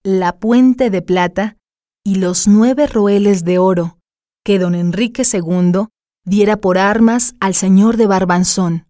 La 0.03 0.39
puente 0.39 0.89
de 0.89 1.01
plata 1.01 1.57
y 2.03 2.15
los 2.15 2.47
nueve 2.47 2.87
roeles 2.87 3.43
de 3.45 3.57
oro 3.59 3.97
que 4.43 4.59
don 4.59 4.75
Enrique 4.75 5.23
II 5.31 5.87
diera 6.25 6.57
por 6.57 6.77
armas 6.77 7.35
al 7.39 7.53
señor 7.53 7.97
de 7.97 8.07
Barbanzón, 8.07 8.87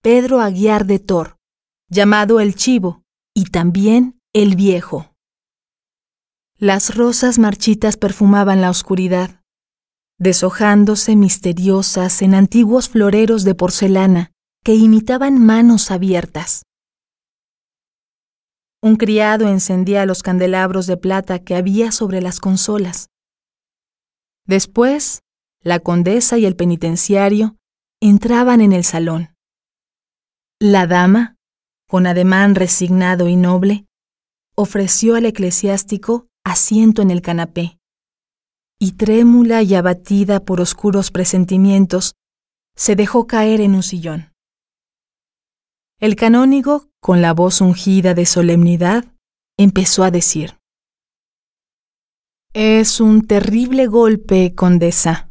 Pedro 0.00 0.40
Aguiar 0.40 0.86
de 0.86 0.98
Tor, 0.98 1.36
llamado 1.88 2.40
el 2.40 2.54
Chivo, 2.54 3.02
y 3.34 3.46
también 3.46 4.20
el 4.32 4.56
Viejo. 4.56 5.12
Las 6.58 6.94
rosas 6.94 7.38
marchitas 7.38 7.96
perfumaban 7.96 8.60
la 8.60 8.70
oscuridad, 8.70 9.42
deshojándose 10.18 11.16
misteriosas 11.16 12.22
en 12.22 12.34
antiguos 12.34 12.88
floreros 12.88 13.42
de 13.42 13.56
porcelana 13.56 14.30
que 14.62 14.76
imitaban 14.76 15.44
manos 15.44 15.90
abiertas. 15.90 16.62
Un 18.84 18.96
criado 18.96 19.48
encendía 19.48 20.04
los 20.06 20.24
candelabros 20.24 20.88
de 20.88 20.96
plata 20.96 21.38
que 21.38 21.54
había 21.54 21.92
sobre 21.92 22.20
las 22.20 22.40
consolas. 22.40 23.10
Después, 24.44 25.22
la 25.62 25.78
condesa 25.78 26.36
y 26.36 26.46
el 26.46 26.56
penitenciario 26.56 27.56
entraban 28.00 28.60
en 28.60 28.72
el 28.72 28.82
salón. 28.82 29.36
La 30.58 30.88
dama, 30.88 31.36
con 31.88 32.08
ademán 32.08 32.56
resignado 32.56 33.28
y 33.28 33.36
noble, 33.36 33.86
ofreció 34.56 35.14
al 35.14 35.26
eclesiástico 35.26 36.26
asiento 36.44 37.02
en 37.02 37.12
el 37.12 37.22
canapé, 37.22 37.78
y 38.80 38.92
trémula 38.92 39.62
y 39.62 39.76
abatida 39.76 40.40
por 40.44 40.60
oscuros 40.60 41.12
presentimientos, 41.12 42.16
se 42.74 42.96
dejó 42.96 43.28
caer 43.28 43.60
en 43.60 43.76
un 43.76 43.84
sillón. 43.84 44.32
El 46.00 46.16
canónigo, 46.16 46.88
con 47.02 47.20
la 47.20 47.34
voz 47.34 47.60
ungida 47.60 48.14
de 48.14 48.26
solemnidad, 48.26 49.04
empezó 49.58 50.04
a 50.04 50.12
decir, 50.12 50.56
Es 52.54 53.00
un 53.00 53.26
terrible 53.26 53.88
golpe, 53.88 54.54
condesa. 54.54 55.28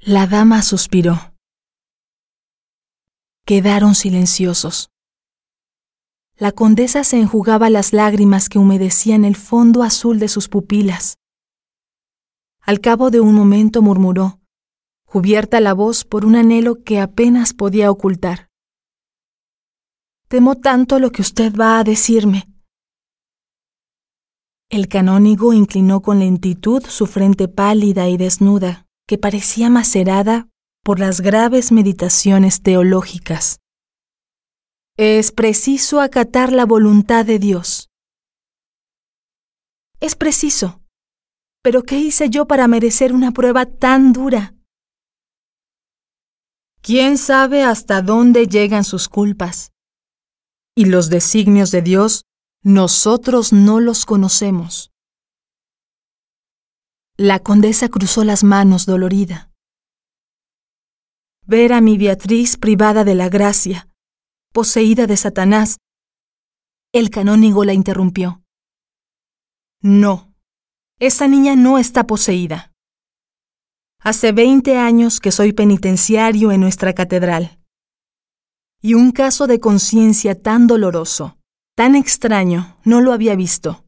La 0.00 0.26
dama 0.26 0.62
suspiró. 0.62 1.36
Quedaron 3.46 3.94
silenciosos. 3.94 4.90
La 6.36 6.50
condesa 6.50 7.04
se 7.04 7.20
enjugaba 7.20 7.70
las 7.70 7.92
lágrimas 7.92 8.48
que 8.48 8.58
humedecían 8.58 9.24
el 9.24 9.36
fondo 9.36 9.84
azul 9.84 10.18
de 10.18 10.26
sus 10.26 10.48
pupilas. 10.48 11.18
Al 12.60 12.80
cabo 12.80 13.12
de 13.12 13.20
un 13.20 13.32
momento 13.36 13.80
murmuró, 13.80 14.40
cubierta 15.04 15.60
la 15.60 15.72
voz 15.72 16.04
por 16.04 16.24
un 16.24 16.34
anhelo 16.34 16.82
que 16.82 16.98
apenas 16.98 17.52
podía 17.52 17.92
ocultar. 17.92 18.48
Temo 20.28 20.56
tanto 20.56 20.98
lo 20.98 21.10
que 21.10 21.22
usted 21.22 21.54
va 21.54 21.78
a 21.78 21.84
decirme. 21.84 22.48
El 24.70 24.88
canónigo 24.88 25.52
inclinó 25.52 26.00
con 26.02 26.18
lentitud 26.18 26.82
su 26.86 27.06
frente 27.06 27.48
pálida 27.48 28.08
y 28.08 28.16
desnuda, 28.16 28.86
que 29.06 29.18
parecía 29.18 29.70
macerada 29.70 30.48
por 30.82 30.98
las 30.98 31.20
graves 31.20 31.72
meditaciones 31.72 32.62
teológicas. 32.62 33.60
Es 34.96 35.32
preciso 35.32 36.00
acatar 36.00 36.52
la 36.52 36.66
voluntad 36.66 37.24
de 37.24 37.38
Dios. 37.38 37.90
Es 40.00 40.14
preciso. 40.14 40.80
Pero 41.62 41.82
¿qué 41.82 41.98
hice 41.98 42.28
yo 42.28 42.46
para 42.46 42.68
merecer 42.68 43.12
una 43.12 43.32
prueba 43.32 43.66
tan 43.66 44.12
dura? 44.12 44.54
¿Quién 46.82 47.16
sabe 47.16 47.62
hasta 47.62 48.02
dónde 48.02 48.46
llegan 48.46 48.84
sus 48.84 49.08
culpas? 49.08 49.73
Y 50.76 50.86
los 50.86 51.08
designios 51.08 51.70
de 51.70 51.82
Dios, 51.82 52.24
nosotros 52.62 53.52
no 53.52 53.78
los 53.78 54.04
conocemos. 54.06 54.90
La 57.16 57.38
condesa 57.38 57.88
cruzó 57.88 58.24
las 58.24 58.42
manos 58.42 58.86
dolorida. 58.86 59.52
Ver 61.46 61.72
a 61.72 61.80
mi 61.80 61.96
Beatriz 61.96 62.56
privada 62.56 63.04
de 63.04 63.14
la 63.14 63.28
gracia, 63.28 63.88
poseída 64.52 65.06
de 65.06 65.16
Satanás. 65.16 65.76
El 66.92 67.10
canónigo 67.10 67.64
la 67.64 67.72
interrumpió. 67.72 68.42
No, 69.80 70.34
esa 70.98 71.28
niña 71.28 71.54
no 71.54 71.78
está 71.78 72.06
poseída. 72.06 72.72
Hace 74.00 74.32
veinte 74.32 74.76
años 74.76 75.20
que 75.20 75.30
soy 75.30 75.52
penitenciario 75.52 76.50
en 76.50 76.60
nuestra 76.60 76.94
catedral. 76.94 77.60
Y 78.86 78.92
un 78.92 79.12
caso 79.12 79.46
de 79.46 79.60
conciencia 79.60 80.38
tan 80.38 80.66
doloroso, 80.66 81.38
tan 81.74 81.96
extraño, 81.96 82.76
no 82.84 83.00
lo 83.00 83.14
había 83.14 83.34
visto. 83.34 83.86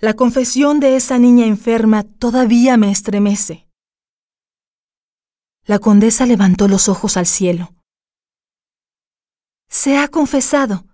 La 0.00 0.14
confesión 0.14 0.80
de 0.80 0.96
esa 0.96 1.20
niña 1.20 1.46
enferma 1.46 2.02
todavía 2.02 2.76
me 2.76 2.90
estremece. 2.90 3.68
La 5.66 5.78
condesa 5.78 6.26
levantó 6.26 6.66
los 6.66 6.88
ojos 6.88 7.16
al 7.16 7.26
cielo. 7.26 7.72
Se 9.68 9.98
ha 9.98 10.08
confesado. 10.08 10.84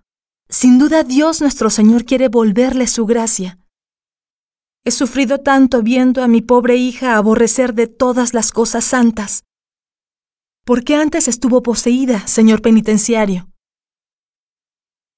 Sin 0.47 0.77
duda 0.77 1.03
Dios 1.03 1.41
nuestro 1.41 1.71
Señor 1.71 2.05
quiere 2.05 2.27
volverle 2.27 2.85
su 2.85 3.07
gracia. 3.07 3.57
He 4.85 4.91
sufrido 4.91 5.39
tanto 5.39 5.81
viendo 5.81 6.21
a 6.21 6.27
mi 6.27 6.43
pobre 6.43 6.75
hija 6.75 7.17
aborrecer 7.17 7.73
de 7.73 7.87
todas 7.87 8.35
las 8.35 8.51
cosas 8.51 8.85
santas. 8.85 9.46
¿Por 10.67 10.83
qué 10.83 10.95
antes 10.97 11.29
estuvo 11.29 11.63
poseída, 11.63 12.27
señor 12.27 12.61
penitenciario? 12.61 13.49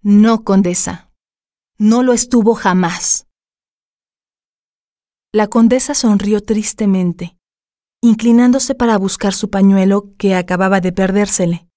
No, 0.04 0.44
condesa. 0.44 1.12
No 1.80 2.04
lo 2.04 2.14
estuvo 2.14 2.54
jamás. 2.54 3.26
La 5.34 5.48
condesa 5.48 5.96
sonrió 5.96 6.42
tristemente, 6.42 7.36
inclinándose 8.00 8.76
para 8.76 8.96
buscar 9.00 9.34
su 9.34 9.50
pañuelo 9.50 10.14
que 10.20 10.36
acababa 10.36 10.82
de 10.82 10.92
perdérsele. 10.92 11.68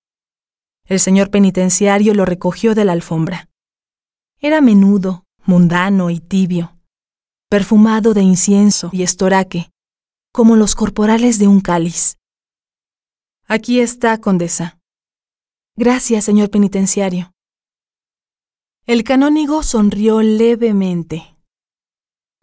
El 0.84 1.00
señor 1.00 1.30
penitenciario 1.30 2.12
lo 2.12 2.26
recogió 2.26 2.74
de 2.74 2.84
la 2.84 2.92
alfombra. 2.92 3.48
Era 4.38 4.60
menudo, 4.60 5.24
mundano 5.46 6.10
y 6.10 6.20
tibio 6.20 6.76
perfumado 7.48 8.12
de 8.12 8.22
incienso 8.22 8.90
y 8.92 9.02
estoraque, 9.02 9.70
como 10.30 10.56
los 10.56 10.74
corporales 10.74 11.38
de 11.38 11.48
un 11.48 11.60
cáliz. 11.60 12.18
Aquí 13.54 13.80
está, 13.80 14.18
condesa. 14.18 14.78
Gracias, 15.76 16.24
señor 16.24 16.48
penitenciario. 16.48 17.34
El 18.86 19.04
canónigo 19.04 19.62
sonrió 19.62 20.22
levemente. 20.22 21.36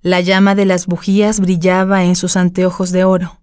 La 0.04 0.22
llama 0.22 0.54
de 0.54 0.66
las 0.66 0.86
bujías 0.86 1.40
brillaba 1.40 2.04
en 2.04 2.16
sus 2.16 2.38
anteojos 2.38 2.92
de 2.92 3.06
oro. 3.06 3.42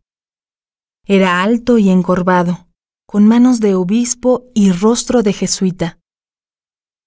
Era 1.06 1.42
alto 1.42 1.78
y 1.78 1.90
encorvado, 1.90 2.68
con 3.04 3.26
manos 3.26 3.58
de 3.58 3.74
obispo 3.74 4.44
y 4.54 4.70
rostro 4.70 5.24
de 5.24 5.32
jesuita. 5.32 5.98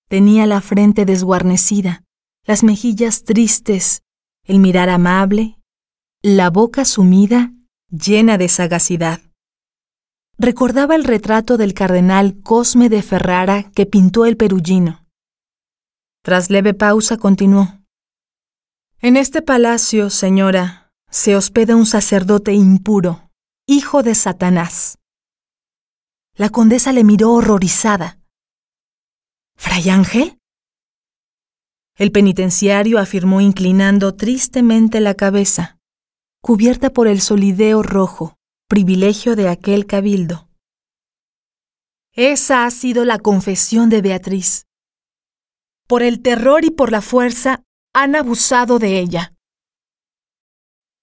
Tenía 0.09 0.45
la 0.45 0.59
frente 0.59 1.05
desguarnecida, 1.05 2.03
las 2.45 2.65
mejillas 2.65 3.23
tristes 3.23 4.01
el 4.43 4.59
mirar 4.59 4.89
amable, 4.89 5.57
la 6.21 6.49
boca 6.49 6.83
sumida, 6.83 7.53
llena 7.89 8.37
de 8.37 8.49
sagacidad. 8.49 9.21
Recordaba 10.41 10.95
el 10.95 11.03
retrato 11.03 11.57
del 11.57 11.73
cardenal 11.73 12.41
Cosme 12.41 12.87
de 12.87 13.01
Ferrara 13.01 13.69
que 13.75 13.85
pintó 13.85 14.23
el 14.25 14.37
perullino. 14.37 15.05
Tras 16.23 16.49
leve 16.49 16.73
pausa 16.73 17.17
continuó. 17.17 17.81
En 19.01 19.17
este 19.17 19.41
palacio, 19.41 20.09
señora, 20.09 20.93
se 21.09 21.35
hospeda 21.35 21.75
un 21.75 21.85
sacerdote 21.85 22.53
impuro, 22.53 23.29
hijo 23.67 24.01
de 24.01 24.15
Satanás. 24.15 24.97
La 26.37 26.47
condesa 26.47 26.93
le 26.93 27.03
miró 27.03 27.33
horrorizada. 27.33 28.21
¿Fray 29.57 29.89
Ángel? 29.89 30.39
El 31.97 32.13
penitenciario 32.13 32.97
afirmó 32.97 33.41
inclinando 33.41 34.15
tristemente 34.15 35.01
la 35.01 35.15
cabeza, 35.15 35.79
cubierta 36.41 36.91
por 36.91 37.09
el 37.09 37.19
solideo 37.19 37.83
rojo, 37.83 38.38
privilegio 38.69 39.35
de 39.35 39.49
aquel 39.49 39.87
cabildo. 39.87 40.47
Esa 42.13 42.65
ha 42.65 42.71
sido 42.71 43.03
la 43.03 43.17
confesión 43.17 43.89
de 43.89 44.03
Beatriz. 44.03 44.67
Por 45.87 46.03
el 46.03 46.21
terror 46.21 46.63
y 46.63 46.69
por 46.69 46.91
la 46.91 47.01
fuerza 47.01 47.63
han 47.95 48.15
abusado 48.15 48.77
de 48.77 48.99
ella. 48.99 49.33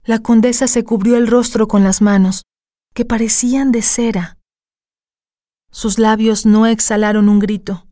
La 0.04 0.20
condesa 0.20 0.68
se 0.68 0.84
cubrió 0.84 1.16
el 1.16 1.26
rostro 1.26 1.66
con 1.66 1.82
las 1.82 2.00
manos, 2.00 2.44
que 2.94 3.04
parecían 3.04 3.72
de 3.72 3.82
cera. 3.82 4.38
Sus 5.72 5.98
labios 5.98 6.46
no 6.46 6.66
exhalaron 6.66 7.28
un 7.28 7.40
grito. 7.40 7.88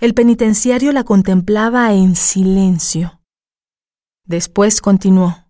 El 0.00 0.12
penitenciario 0.12 0.90
la 0.90 1.04
contemplaba 1.04 1.92
en 1.92 2.16
silencio. 2.16 3.20
Después 4.26 4.80
continuó. 4.80 5.41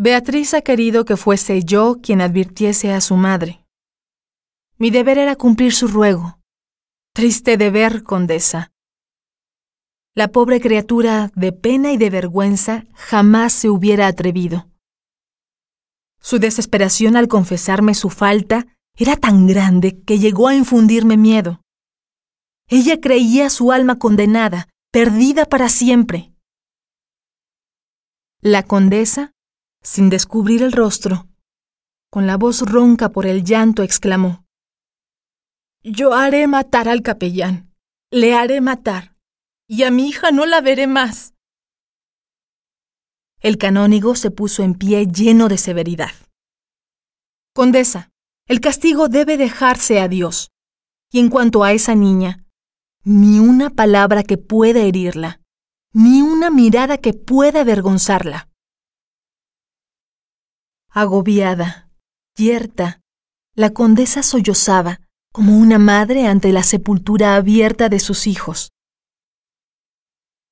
Beatriz 0.00 0.54
ha 0.54 0.60
querido 0.60 1.04
que 1.04 1.16
fuese 1.16 1.64
yo 1.64 1.96
quien 2.00 2.20
advirtiese 2.20 2.92
a 2.92 3.00
su 3.00 3.16
madre. 3.16 3.64
Mi 4.76 4.90
deber 4.90 5.18
era 5.18 5.34
cumplir 5.34 5.74
su 5.74 5.88
ruego. 5.88 6.38
Triste 7.12 7.56
deber, 7.56 8.04
condesa. 8.04 8.70
La 10.14 10.28
pobre 10.28 10.60
criatura, 10.60 11.32
de 11.34 11.50
pena 11.50 11.90
y 11.90 11.96
de 11.96 12.10
vergüenza, 12.10 12.84
jamás 12.94 13.52
se 13.52 13.70
hubiera 13.70 14.06
atrevido. 14.06 14.70
Su 16.20 16.38
desesperación 16.38 17.16
al 17.16 17.26
confesarme 17.26 17.94
su 17.94 18.08
falta 18.08 18.68
era 18.94 19.16
tan 19.16 19.48
grande 19.48 20.00
que 20.02 20.20
llegó 20.20 20.46
a 20.46 20.54
infundirme 20.54 21.16
miedo. 21.16 21.60
Ella 22.68 23.00
creía 23.00 23.50
su 23.50 23.72
alma 23.72 23.98
condenada, 23.98 24.68
perdida 24.92 25.44
para 25.44 25.68
siempre. 25.68 26.32
La 28.40 28.62
condesa, 28.62 29.32
sin 29.82 30.10
descubrir 30.10 30.62
el 30.62 30.72
rostro, 30.72 31.28
con 32.10 32.26
la 32.26 32.36
voz 32.36 32.62
ronca 32.62 33.10
por 33.10 33.26
el 33.26 33.44
llanto, 33.44 33.82
exclamó, 33.82 34.44
Yo 35.82 36.14
haré 36.14 36.46
matar 36.46 36.88
al 36.88 37.02
capellán, 37.02 37.74
le 38.10 38.34
haré 38.34 38.60
matar, 38.60 39.14
y 39.68 39.82
a 39.82 39.90
mi 39.90 40.08
hija 40.08 40.30
no 40.30 40.46
la 40.46 40.60
veré 40.60 40.86
más. 40.86 41.34
El 43.40 43.56
canónigo 43.56 44.16
se 44.16 44.30
puso 44.30 44.62
en 44.62 44.74
pie 44.74 45.06
lleno 45.06 45.48
de 45.48 45.58
severidad. 45.58 46.12
Condesa, 47.54 48.10
el 48.46 48.60
castigo 48.60 49.08
debe 49.08 49.36
dejarse 49.36 50.00
a 50.00 50.08
Dios. 50.08 50.50
Y 51.10 51.20
en 51.20 51.28
cuanto 51.28 51.64
a 51.64 51.72
esa 51.72 51.94
niña, 51.94 52.44
ni 53.04 53.38
una 53.38 53.70
palabra 53.70 54.22
que 54.22 54.38
pueda 54.38 54.80
herirla, 54.80 55.40
ni 55.92 56.20
una 56.22 56.50
mirada 56.50 56.98
que 56.98 57.14
pueda 57.14 57.60
avergonzarla. 57.60 58.47
Agobiada, 60.90 61.90
yerta, 62.36 63.00
la 63.54 63.70
condesa 63.70 64.22
sollozaba 64.22 65.00
como 65.32 65.58
una 65.58 65.78
madre 65.78 66.26
ante 66.26 66.52
la 66.52 66.62
sepultura 66.62 67.36
abierta 67.36 67.88
de 67.88 68.00
sus 68.00 68.26
hijos. 68.26 68.70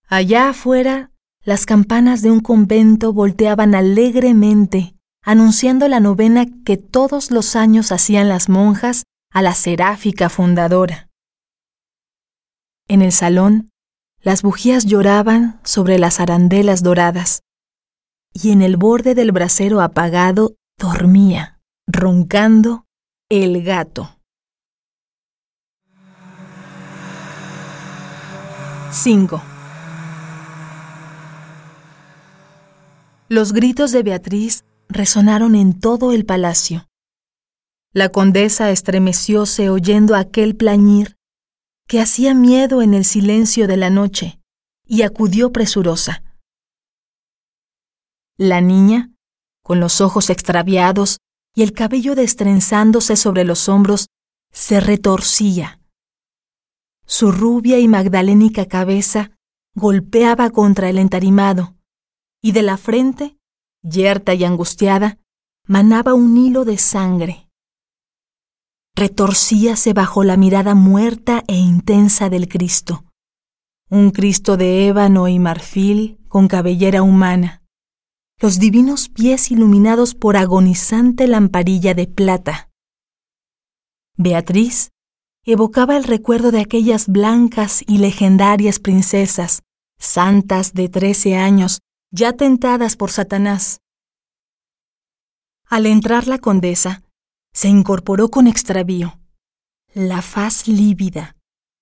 Allá 0.08 0.50
afuera, 0.50 1.10
las 1.42 1.64
campanas 1.64 2.22
de 2.22 2.30
un 2.30 2.40
convento 2.40 3.12
volteaban 3.12 3.74
alegremente, 3.74 4.94
anunciando 5.22 5.88
la 5.88 6.00
novena 6.00 6.46
que 6.64 6.76
todos 6.76 7.30
los 7.30 7.56
años 7.56 7.90
hacían 7.90 8.28
las 8.28 8.48
monjas 8.48 9.04
a 9.32 9.42
la 9.42 9.54
seráfica 9.54 10.28
fundadora. 10.28 11.08
En 12.88 13.02
el 13.02 13.12
salón, 13.12 13.70
las 14.20 14.42
bujías 14.42 14.84
lloraban 14.84 15.60
sobre 15.64 15.98
las 15.98 16.20
arandelas 16.20 16.82
doradas, 16.82 17.42
y 18.42 18.50
en 18.50 18.60
el 18.60 18.76
borde 18.76 19.14
del 19.14 19.32
brasero 19.32 19.80
apagado 19.80 20.56
dormía, 20.78 21.58
roncando, 21.86 22.84
el 23.30 23.62
gato. 23.62 24.10
5. 28.90 29.42
Los 33.28 33.54
gritos 33.54 33.92
de 33.92 34.02
Beatriz 34.02 34.64
resonaron 34.90 35.54
en 35.54 35.80
todo 35.80 36.12
el 36.12 36.26
palacio. 36.26 36.88
La 37.94 38.10
condesa 38.10 38.70
estremecióse 38.70 39.70
oyendo 39.70 40.14
aquel 40.14 40.56
plañir 40.56 41.16
que 41.88 42.00
hacía 42.00 42.34
miedo 42.34 42.82
en 42.82 42.92
el 42.92 43.06
silencio 43.06 43.66
de 43.66 43.78
la 43.78 43.88
noche 43.88 44.40
y 44.86 45.02
acudió 45.02 45.52
presurosa. 45.52 46.22
La 48.38 48.60
niña, 48.60 49.12
con 49.62 49.80
los 49.80 50.02
ojos 50.02 50.28
extraviados 50.28 51.20
y 51.54 51.62
el 51.62 51.72
cabello 51.72 52.14
destrenzándose 52.14 53.16
sobre 53.16 53.44
los 53.44 53.68
hombros, 53.70 54.08
se 54.52 54.78
retorcía. 54.78 55.80
Su 57.06 57.32
rubia 57.32 57.78
y 57.78 57.88
magdalénica 57.88 58.66
cabeza 58.66 59.30
golpeaba 59.74 60.50
contra 60.50 60.90
el 60.90 60.98
entarimado, 60.98 61.76
y 62.42 62.52
de 62.52 62.62
la 62.62 62.76
frente, 62.76 63.38
yerta 63.82 64.34
y 64.34 64.44
angustiada, 64.44 65.18
manaba 65.66 66.12
un 66.12 66.36
hilo 66.36 66.66
de 66.66 66.76
sangre. 66.76 67.48
Retorcíase 68.94 69.94
bajo 69.94 70.24
la 70.24 70.36
mirada 70.36 70.74
muerta 70.74 71.42
e 71.48 71.56
intensa 71.56 72.28
del 72.28 72.48
Cristo, 72.48 73.04
un 73.88 74.10
Cristo 74.10 74.58
de 74.58 74.88
ébano 74.88 75.26
y 75.28 75.38
marfil 75.38 76.18
con 76.28 76.48
cabellera 76.48 77.02
humana, 77.02 77.62
los 78.38 78.58
divinos 78.58 79.08
pies 79.08 79.50
iluminados 79.50 80.14
por 80.14 80.36
agonizante 80.36 81.26
lamparilla 81.26 81.94
de 81.94 82.06
plata. 82.06 82.70
Beatriz 84.16 84.90
evocaba 85.44 85.96
el 85.96 86.04
recuerdo 86.04 86.50
de 86.50 86.60
aquellas 86.60 87.08
blancas 87.08 87.82
y 87.86 87.98
legendarias 87.98 88.78
princesas, 88.78 89.62
santas 89.98 90.74
de 90.74 90.88
trece 90.88 91.36
años, 91.36 91.80
ya 92.10 92.34
tentadas 92.34 92.96
por 92.96 93.10
Satanás. 93.10 93.80
Al 95.68 95.86
entrar 95.86 96.26
la 96.26 96.38
condesa, 96.38 97.02
se 97.54 97.68
incorporó 97.68 98.28
con 98.28 98.48
extravío, 98.48 99.18
la 99.94 100.20
faz 100.20 100.68
lívida, 100.68 101.36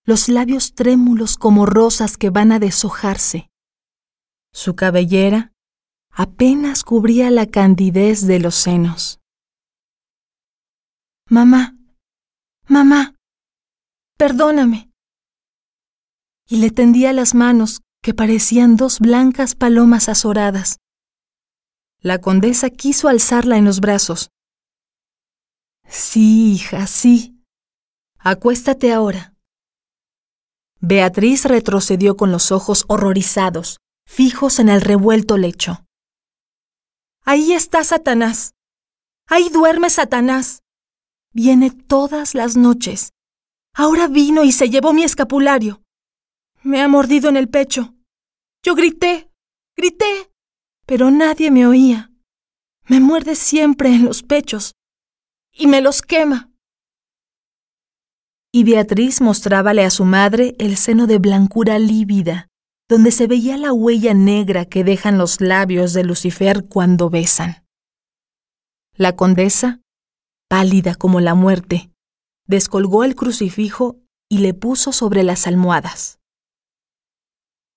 los 0.04 0.28
labios 0.28 0.74
trémulos 0.74 1.36
como 1.36 1.66
rosas 1.66 2.16
que 2.16 2.30
van 2.30 2.52
a 2.52 2.60
deshojarse. 2.60 3.50
Su 4.52 4.76
cabellera 4.76 5.53
apenas 6.14 6.84
cubría 6.84 7.30
la 7.30 7.46
candidez 7.46 8.26
de 8.26 8.38
los 8.38 8.54
senos. 8.54 9.18
Mamá, 11.28 11.76
mamá, 12.68 13.14
perdóname. 14.16 14.90
Y 16.48 16.58
le 16.58 16.70
tendía 16.70 17.12
las 17.12 17.34
manos 17.34 17.80
que 18.00 18.14
parecían 18.14 18.76
dos 18.76 19.00
blancas 19.00 19.56
palomas 19.56 20.08
azoradas. 20.08 20.78
La 22.00 22.20
condesa 22.20 22.70
quiso 22.70 23.08
alzarla 23.08 23.56
en 23.56 23.64
los 23.64 23.80
brazos. 23.80 24.28
Sí, 25.88 26.52
hija, 26.52 26.86
sí. 26.86 27.42
Acuéstate 28.18 28.92
ahora. 28.92 29.34
Beatriz 30.80 31.46
retrocedió 31.46 32.16
con 32.16 32.30
los 32.30 32.52
ojos 32.52 32.84
horrorizados, 32.88 33.78
fijos 34.06 34.58
en 34.58 34.68
el 34.68 34.82
revuelto 34.82 35.38
lecho. 35.38 35.83
Ahí 37.24 37.52
está 37.54 37.82
Satanás. 37.84 38.54
Ahí 39.26 39.48
duerme 39.48 39.88
Satanás. 39.88 40.62
Viene 41.32 41.70
todas 41.70 42.34
las 42.34 42.56
noches. 42.56 43.12
Ahora 43.74 44.08
vino 44.08 44.44
y 44.44 44.52
se 44.52 44.68
llevó 44.68 44.92
mi 44.92 45.04
escapulario. 45.04 45.82
Me 46.62 46.82
ha 46.82 46.88
mordido 46.88 47.30
en 47.30 47.36
el 47.36 47.48
pecho. 47.48 47.94
Yo 48.62 48.74
grité, 48.74 49.30
grité, 49.76 50.30
pero 50.86 51.10
nadie 51.10 51.50
me 51.50 51.66
oía. 51.66 52.12
Me 52.86 53.00
muerde 53.00 53.34
siempre 53.34 53.88
en 53.88 54.04
los 54.04 54.22
pechos 54.22 54.74
y 55.50 55.66
me 55.66 55.80
los 55.80 56.02
quema. 56.02 56.50
Y 58.52 58.64
Beatriz 58.64 59.20
mostrábale 59.20 59.84
a 59.84 59.90
su 59.90 60.04
madre 60.04 60.54
el 60.58 60.76
seno 60.76 61.06
de 61.06 61.18
blancura 61.18 61.78
lívida, 61.78 62.48
donde 62.88 63.10
se 63.10 63.26
veía 63.26 63.56
la 63.56 63.72
huella 63.72 64.14
negra 64.14 64.66
que 64.66 64.84
dejan 64.84 65.18
los 65.18 65.40
labios 65.40 65.92
de 65.92 66.04
Lucifer 66.04 66.66
cuando 66.66 67.10
besan. 67.10 67.64
La 68.94 69.16
condesa, 69.16 69.80
pálida 70.48 70.94
como 70.94 71.20
la 71.20 71.34
muerte, 71.34 71.90
descolgó 72.46 73.04
el 73.04 73.14
crucifijo 73.14 73.96
y 74.28 74.38
le 74.38 74.54
puso 74.54 74.92
sobre 74.92 75.22
las 75.22 75.46
almohadas. 75.46 76.20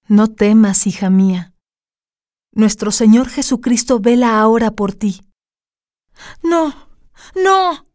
No 0.08 0.28
temas, 0.28 0.88
hija 0.88 1.10
mía. 1.10 1.54
Nuestro 2.52 2.92
Señor 2.92 3.30
Jesucristo 3.30 4.00
vela 4.00 4.40
ahora 4.40 4.72
por 4.72 4.94
ti. 4.94 5.22
No, 6.44 6.74
no. 7.36 7.88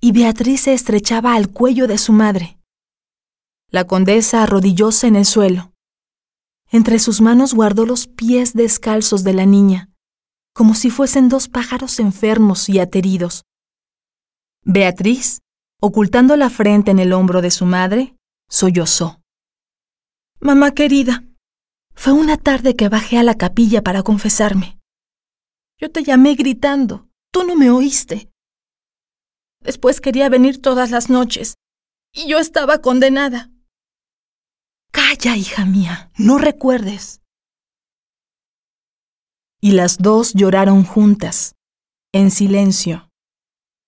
Y 0.00 0.12
Beatriz 0.12 0.62
se 0.62 0.74
estrechaba 0.74 1.34
al 1.34 1.50
cuello 1.50 1.86
de 1.86 1.98
su 1.98 2.12
madre. 2.12 2.58
La 3.70 3.84
condesa 3.86 4.42
arrodillóse 4.42 5.06
en 5.06 5.16
el 5.16 5.24
suelo. 5.24 5.72
Entre 6.70 6.98
sus 6.98 7.20
manos 7.20 7.54
guardó 7.54 7.86
los 7.86 8.06
pies 8.06 8.52
descalzos 8.52 9.24
de 9.24 9.32
la 9.32 9.46
niña, 9.46 9.90
como 10.54 10.74
si 10.74 10.90
fuesen 10.90 11.28
dos 11.28 11.48
pájaros 11.48 11.98
enfermos 11.98 12.68
y 12.68 12.78
ateridos. 12.78 13.44
Beatriz 14.64 15.40
ocultando 15.80 16.36
la 16.36 16.50
frente 16.50 16.90
en 16.90 16.98
el 16.98 17.12
hombro 17.12 17.40
de 17.40 17.50
su 17.50 17.64
madre, 17.64 18.16
sollozó. 18.48 19.20
Mamá 20.40 20.72
querida, 20.72 21.24
fue 21.94 22.12
una 22.12 22.36
tarde 22.36 22.74
que 22.74 22.88
bajé 22.88 23.18
a 23.18 23.22
la 23.22 23.36
capilla 23.36 23.82
para 23.82 24.02
confesarme. 24.02 24.78
Yo 25.80 25.90
te 25.90 26.02
llamé 26.02 26.34
gritando, 26.34 27.08
tú 27.32 27.44
no 27.44 27.54
me 27.54 27.70
oíste. 27.70 28.30
Después 29.60 30.00
quería 30.00 30.28
venir 30.28 30.60
todas 30.60 30.90
las 30.90 31.10
noches, 31.10 31.54
y 32.12 32.28
yo 32.28 32.38
estaba 32.38 32.78
condenada. 32.78 33.50
Calla, 34.90 35.36
hija 35.36 35.64
mía, 35.64 36.10
no 36.16 36.38
recuerdes. 36.38 37.20
Y 39.60 39.72
las 39.72 39.98
dos 39.98 40.34
lloraron 40.34 40.84
juntas, 40.84 41.54
en 42.12 42.30
silencio, 42.30 43.10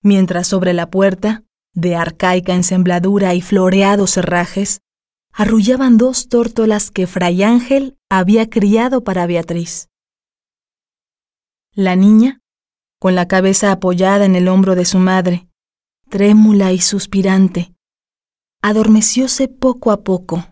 mientras 0.02 0.48
sobre 0.48 0.72
la 0.72 0.90
puerta 0.90 1.44
de 1.74 1.94
arcaica 1.94 2.54
ensembladura 2.54 3.34
y 3.34 3.40
floreados 3.40 4.16
herrajes, 4.16 4.80
arrullaban 5.32 5.96
dos 5.96 6.28
tórtolas 6.28 6.90
que 6.90 7.06
Fray 7.06 7.42
Ángel 7.42 7.96
había 8.10 8.50
criado 8.50 9.04
para 9.04 9.26
Beatriz. 9.26 9.88
La 11.72 11.94
niña, 11.94 12.40
con 12.98 13.14
la 13.14 13.28
cabeza 13.28 13.70
apoyada 13.70 14.24
en 14.24 14.34
el 14.34 14.48
hombro 14.48 14.74
de 14.74 14.84
su 14.84 14.98
madre, 14.98 15.48
trémula 16.08 16.72
y 16.72 16.80
suspirante, 16.80 17.72
adormecióse 18.60 19.46
poco 19.46 19.92
a 19.92 20.02
poco. 20.02 20.49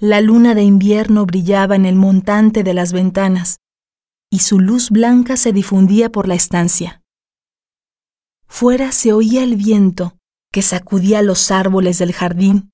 La 0.00 0.20
luna 0.20 0.54
de 0.54 0.62
invierno 0.62 1.26
brillaba 1.26 1.74
en 1.74 1.84
el 1.84 1.96
montante 1.96 2.62
de 2.62 2.72
las 2.72 2.92
ventanas, 2.92 3.58
y 4.30 4.38
su 4.40 4.60
luz 4.60 4.90
blanca 4.90 5.36
se 5.36 5.52
difundía 5.52 6.12
por 6.12 6.28
la 6.28 6.36
estancia. 6.36 7.02
Fuera 8.46 8.92
se 8.92 9.12
oía 9.12 9.42
el 9.42 9.56
viento 9.56 10.16
que 10.52 10.62
sacudía 10.62 11.20
los 11.22 11.50
árboles 11.50 11.98
del 11.98 12.12
jardín 12.12 12.70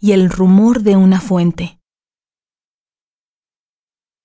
y 0.00 0.12
el 0.12 0.30
rumor 0.30 0.82
de 0.82 0.96
una 0.96 1.20
fuente. 1.20 1.78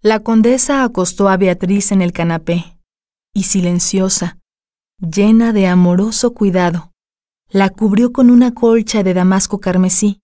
La 0.02 0.22
condesa 0.22 0.84
acostó 0.84 1.30
a 1.30 1.38
Beatriz 1.38 1.91
en 1.91 2.02
el 2.02 2.13
canapé 2.13 2.80
y 3.36 3.43
silenciosa, 3.43 4.39
llena 4.98 5.54
de 5.54 5.67
amoroso 5.67 6.34
cuidado, 6.34 6.93
la 7.52 7.69
cubrió 7.69 8.12
con 8.12 8.32
una 8.32 8.56
colcha 8.56 9.04
de 9.04 9.13
damasco 9.13 9.60
carmesí, 9.60 10.23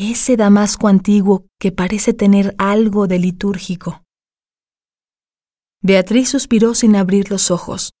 ese 0.00 0.38
damasco 0.38 0.88
antiguo 0.88 1.46
que 1.58 1.72
parece 1.72 2.14
tener 2.14 2.54
algo 2.56 3.06
de 3.06 3.18
litúrgico. 3.18 4.02
Beatriz 5.82 6.30
suspiró 6.30 6.74
sin 6.74 6.96
abrir 6.96 7.30
los 7.30 7.50
ojos. 7.50 7.92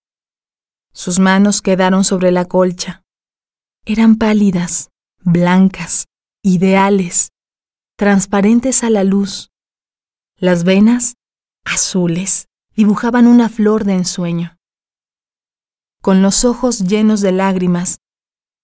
Sus 0.94 1.18
manos 1.18 1.60
quedaron 1.60 2.04
sobre 2.04 2.32
la 2.32 2.46
colcha. 2.46 3.02
Eran 3.84 4.16
pálidas, 4.16 4.88
blancas, 5.20 6.06
ideales, 6.42 7.32
transparentes 7.96 8.82
a 8.82 8.88
la 8.88 9.04
luz. 9.04 9.50
Las 10.38 10.64
venas, 10.64 11.16
azules, 11.66 12.48
dibujaban 12.74 13.26
una 13.26 13.50
flor 13.50 13.84
de 13.84 13.92
ensueño. 13.92 14.56
Con 16.00 16.22
los 16.22 16.46
ojos 16.46 16.78
llenos 16.78 17.20
de 17.20 17.32
lágrimas, 17.32 17.98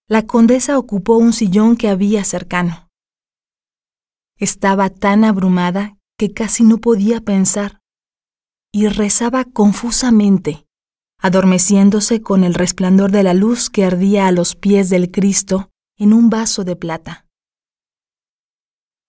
la 0.09 0.27
condesa 0.27 0.79
ocupó 0.79 1.19
un 1.19 1.35
sillón 1.35 1.77
que 1.77 1.91
había 1.91 2.25
cercano. 2.25 2.86
Estaba 4.39 4.91
tan 4.91 5.25
abrumada 5.25 5.97
que 6.19 6.33
casi 6.33 6.65
no 6.65 6.79
podía 6.79 7.21
pensar 7.21 7.81
y 8.73 8.89
rezaba 8.89 9.45
confusamente 9.45 10.67
adormeciéndose 11.19 12.23
con 12.23 12.45
el 12.45 12.55
resplandor 12.55 13.11
de 13.11 13.23
la 13.23 13.35
luz 13.35 13.71
que 13.71 13.85
ardía 13.85 14.27
a 14.27 14.33
los 14.33 14.55
pies 14.55 14.91
del 14.91 15.11
Cristo 15.11 15.71
en 15.99 16.13
un 16.13 16.31
vaso 16.31 16.65
de 16.65 16.77
plata. 16.77 17.27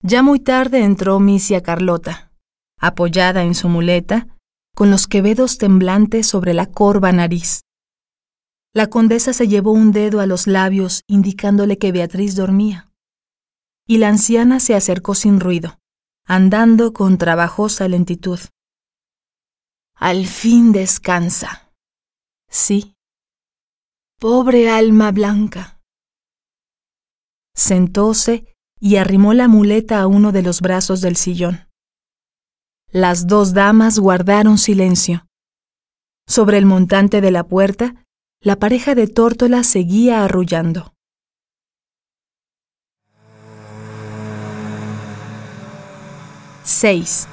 Ya 0.01 0.21
muy 0.23 0.39
tarde 0.39 0.83
entró 0.83 1.19
Misia 1.19 1.61
Carlota, 1.61 2.31
apoyada 2.79 3.43
en 3.43 3.55
su 3.55 3.67
muleta, 3.67 4.27
con 4.75 4.91
los 4.91 5.07
quevedos 5.07 5.57
temblantes 5.57 6.27
sobre 6.27 6.53
la 6.53 6.67
corva 6.67 7.11
nariz. 7.11 7.61
La 8.73 8.87
condesa 8.87 9.33
se 9.33 9.47
llevó 9.47 9.71
un 9.71 9.91
dedo 9.91 10.19
a 10.19 10.27
los 10.27 10.45
labios 10.45 11.01
indicándole 11.07 11.77
que 11.77 11.91
Beatriz 11.91 12.35
dormía. 12.35 12.86
Y 13.87 13.97
la 13.97 14.09
anciana 14.09 14.59
se 14.59 14.75
acercó 14.75 15.15
sin 15.15 15.39
ruido, 15.39 15.79
andando 16.25 16.93
con 16.93 17.17
trabajosa 17.17 17.87
lentitud. 17.87 18.39
Al 19.95 20.27
fin 20.27 20.73
descansa. 20.73 21.71
Sí. 22.49 22.95
Pobre 24.19 24.69
alma 24.69 25.11
blanca. 25.11 25.81
Sentóse 27.55 28.55
y 28.79 28.97
arrimó 28.97 29.33
la 29.33 29.47
muleta 29.47 30.01
a 30.01 30.07
uno 30.07 30.31
de 30.31 30.43
los 30.43 30.61
brazos 30.61 31.01
del 31.01 31.15
sillón. 31.15 31.67
Las 32.91 33.25
dos 33.25 33.53
damas 33.53 33.97
guardaron 33.97 34.57
silencio. 34.57 35.25
Sobre 36.27 36.57
el 36.57 36.65
montante 36.65 37.21
de 37.21 37.31
la 37.31 37.45
puerta 37.45 38.05
la 38.39 38.57
pareja 38.57 38.93
de 38.93 39.07
tórtola 39.07 39.63
seguía 39.63 40.23
arrullando. 40.23 40.93
Seis. 46.69 47.29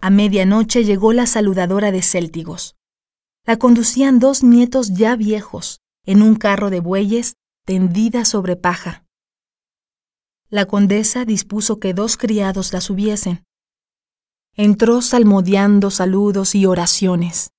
A 0.00 0.08
medianoche 0.08 0.82
llegó 0.84 1.12
la 1.12 1.26
saludadora 1.26 1.92
de 1.92 2.00
Céltigos. 2.00 2.74
La 3.44 3.58
conducían 3.58 4.18
dos 4.18 4.42
nietos 4.42 4.94
ya 4.94 5.14
viejos, 5.14 5.82
en 6.06 6.22
un 6.22 6.36
carro 6.36 6.70
de 6.70 6.80
bueyes 6.80 7.34
tendida 7.66 8.24
sobre 8.24 8.56
paja. 8.56 9.04
La 10.48 10.64
condesa 10.64 11.26
dispuso 11.26 11.78
que 11.78 11.92
dos 11.92 12.16
criados 12.16 12.72
la 12.72 12.80
subiesen 12.80 13.44
entró 14.56 15.02
salmodiando 15.02 15.90
saludos 15.90 16.54
y 16.54 16.64
oraciones. 16.64 17.50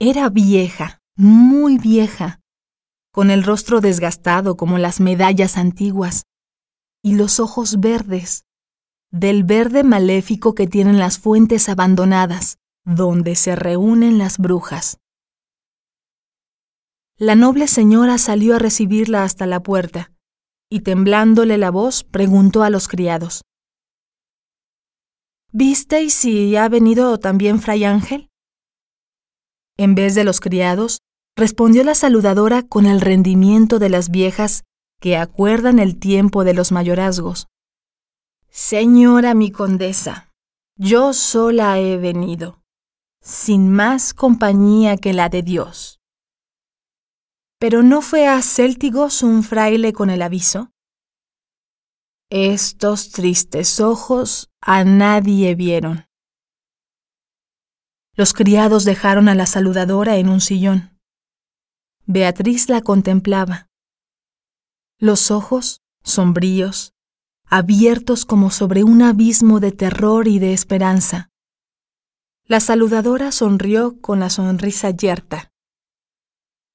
Era 0.00 0.28
vieja, 0.28 0.98
muy 1.16 1.78
vieja, 1.78 2.40
con 3.14 3.30
el 3.30 3.44
rostro 3.44 3.80
desgastado 3.80 4.56
como 4.56 4.76
las 4.76 4.98
medallas 4.98 5.56
antiguas, 5.56 6.24
y 7.00 7.14
los 7.14 7.38
ojos 7.38 7.78
verdes, 7.78 8.44
del 9.12 9.44
verde 9.44 9.84
maléfico 9.84 10.56
que 10.56 10.66
tienen 10.66 10.98
las 10.98 11.20
fuentes 11.20 11.68
abandonadas, 11.68 12.58
donde 12.84 13.36
se 13.36 13.54
reúnen 13.54 14.18
las 14.18 14.38
brujas. 14.38 14.98
La 17.16 17.36
noble 17.36 17.68
señora 17.68 18.18
salió 18.18 18.56
a 18.56 18.58
recibirla 18.58 19.22
hasta 19.22 19.46
la 19.46 19.62
puerta, 19.62 20.10
y 20.68 20.80
temblándole 20.80 21.56
la 21.56 21.70
voz 21.70 22.02
preguntó 22.02 22.64
a 22.64 22.70
los 22.70 22.88
criados. 22.88 23.42
¿Visteis 25.52 26.14
si 26.14 26.56
ha 26.56 26.68
venido 26.68 27.20
también 27.20 27.60
Fray 27.60 27.84
Ángel? 27.84 28.28
En 29.76 29.94
vez 29.94 30.16
de 30.16 30.24
los 30.24 30.40
criados, 30.40 30.98
respondió 31.36 31.82
la 31.84 31.94
saludadora 31.94 32.62
con 32.62 32.86
el 32.86 33.00
rendimiento 33.00 33.78
de 33.78 33.88
las 33.88 34.10
viejas 34.10 34.64
que 35.00 35.16
acuerdan 35.16 35.78
el 35.78 35.98
tiempo 35.98 36.44
de 36.44 36.54
los 36.54 36.72
mayorazgos. 36.72 37.48
Señora 38.48 39.34
mi 39.34 39.50
condesa, 39.50 40.30
yo 40.76 41.12
sola 41.12 41.78
he 41.80 41.98
venido, 41.98 42.62
sin 43.20 43.70
más 43.70 44.14
compañía 44.14 44.96
que 44.96 45.12
la 45.12 45.28
de 45.28 45.42
Dios. 45.42 46.00
¿Pero 47.58 47.82
no 47.82 48.00
fue 48.00 48.26
a 48.26 48.40
Céltigos 48.42 49.22
un 49.22 49.42
fraile 49.42 49.92
con 49.92 50.10
el 50.10 50.22
aviso? 50.22 50.70
Estos 52.30 53.10
tristes 53.10 53.80
ojos 53.80 54.50
a 54.60 54.84
nadie 54.84 55.54
vieron. 55.54 56.06
Los 58.16 58.32
criados 58.32 58.84
dejaron 58.84 59.28
a 59.28 59.34
la 59.34 59.46
saludadora 59.46 60.16
en 60.16 60.28
un 60.28 60.40
sillón. 60.40 60.93
Beatriz 62.06 62.68
la 62.68 62.82
contemplaba. 62.82 63.68
Los 64.98 65.30
ojos, 65.30 65.82
sombríos, 66.02 66.94
abiertos 67.46 68.24
como 68.24 68.50
sobre 68.50 68.84
un 68.84 69.02
abismo 69.02 69.60
de 69.60 69.72
terror 69.72 70.28
y 70.28 70.38
de 70.38 70.52
esperanza. 70.52 71.30
La 72.44 72.60
saludadora 72.60 73.32
sonrió 73.32 74.00
con 74.00 74.20
la 74.20 74.30
sonrisa 74.30 74.90
yerta. 74.90 75.52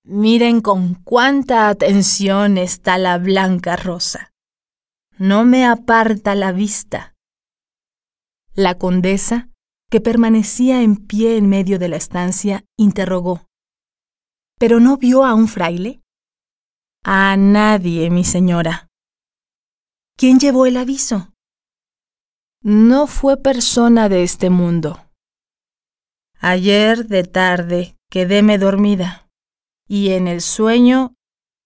Miren 0.04 0.62
con 0.62 0.96
cuánta 0.96 1.70
atención 1.70 2.58
está 2.58 2.98
la 2.98 3.18
blanca 3.18 3.76
rosa 3.76 4.30
no 5.20 5.44
me 5.44 5.66
aparta 5.66 6.34
la 6.34 6.54
vista. 6.54 7.14
La 8.54 8.78
condesa, 8.78 9.50
que 9.92 10.00
permanecía 10.00 10.82
en 10.82 10.96
pie 10.96 11.36
en 11.36 11.50
medio 11.50 11.78
de 11.78 11.90
la 11.90 11.98
estancia, 11.98 12.64
interrogó. 12.78 13.49
¿Pero 14.60 14.82
no 14.82 14.98
vio 14.98 15.24
a 15.26 15.34
un 15.34 15.48
fraile? 15.48 16.02
A 17.06 17.38
nadie, 17.38 18.10
mi 18.10 18.26
señora. 18.26 18.90
¿Quién 20.18 20.38
llevó 20.38 20.66
el 20.66 20.76
aviso? 20.76 21.32
No 22.62 23.08
fue 23.08 23.38
persona 23.38 24.10
de 24.10 24.24
este 24.24 24.50
mundo. 24.50 25.00
Ayer 26.42 27.08
de 27.08 27.24
tarde 27.24 27.96
quedéme 28.12 28.58
dormida 28.58 29.30
y 29.88 30.10
en 30.10 30.28
el 30.28 30.42
sueño 30.42 31.16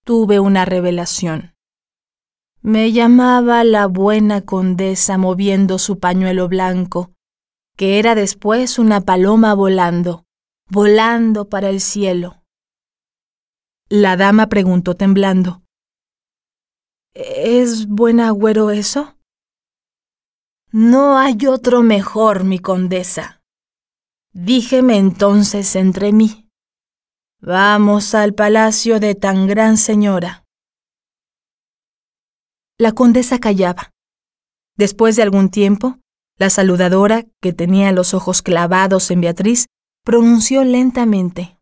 tuve 0.05 0.39
una 0.39 0.63
revelación. 0.63 1.55
Me 2.61 2.91
llamaba 2.91 3.63
la 3.63 3.87
buena 3.87 4.41
condesa 4.41 5.17
moviendo 5.17 5.79
su 5.79 5.97
pañuelo 5.97 6.47
blanco, 6.47 7.11
que 7.75 7.97
era 7.97 8.13
después 8.13 8.77
una 8.77 9.01
paloma 9.01 9.55
volando, 9.55 10.25
volando 10.69 11.49
para 11.49 11.69
el 11.69 11.81
cielo. 11.81 12.42
La 13.95 14.17
dama 14.17 14.47
preguntó 14.47 14.95
temblando. 14.95 15.61
¿Es 17.13 17.85
buen 17.87 18.19
agüero 18.19 18.71
eso? 18.71 19.19
No 20.71 21.19
hay 21.19 21.37
otro 21.45 21.83
mejor, 21.83 22.43
mi 22.43 22.57
condesa. 22.57 23.43
Díjeme 24.31 24.97
entonces 24.97 25.75
entre 25.75 26.11
mí. 26.11 26.49
Vamos 27.39 28.15
al 28.15 28.33
palacio 28.33 28.99
de 28.99 29.13
tan 29.13 29.45
gran 29.45 29.77
señora. 29.77 30.43
La 32.79 32.93
condesa 32.93 33.37
callaba. 33.37 33.91
Después 34.75 35.17
de 35.17 35.21
algún 35.21 35.51
tiempo, 35.51 35.99
la 36.39 36.49
saludadora, 36.49 37.27
que 37.43 37.53
tenía 37.53 37.91
los 37.91 38.15
ojos 38.15 38.41
clavados 38.41 39.11
en 39.11 39.21
Beatriz, 39.21 39.67
pronunció 40.03 40.63
lentamente. 40.63 41.52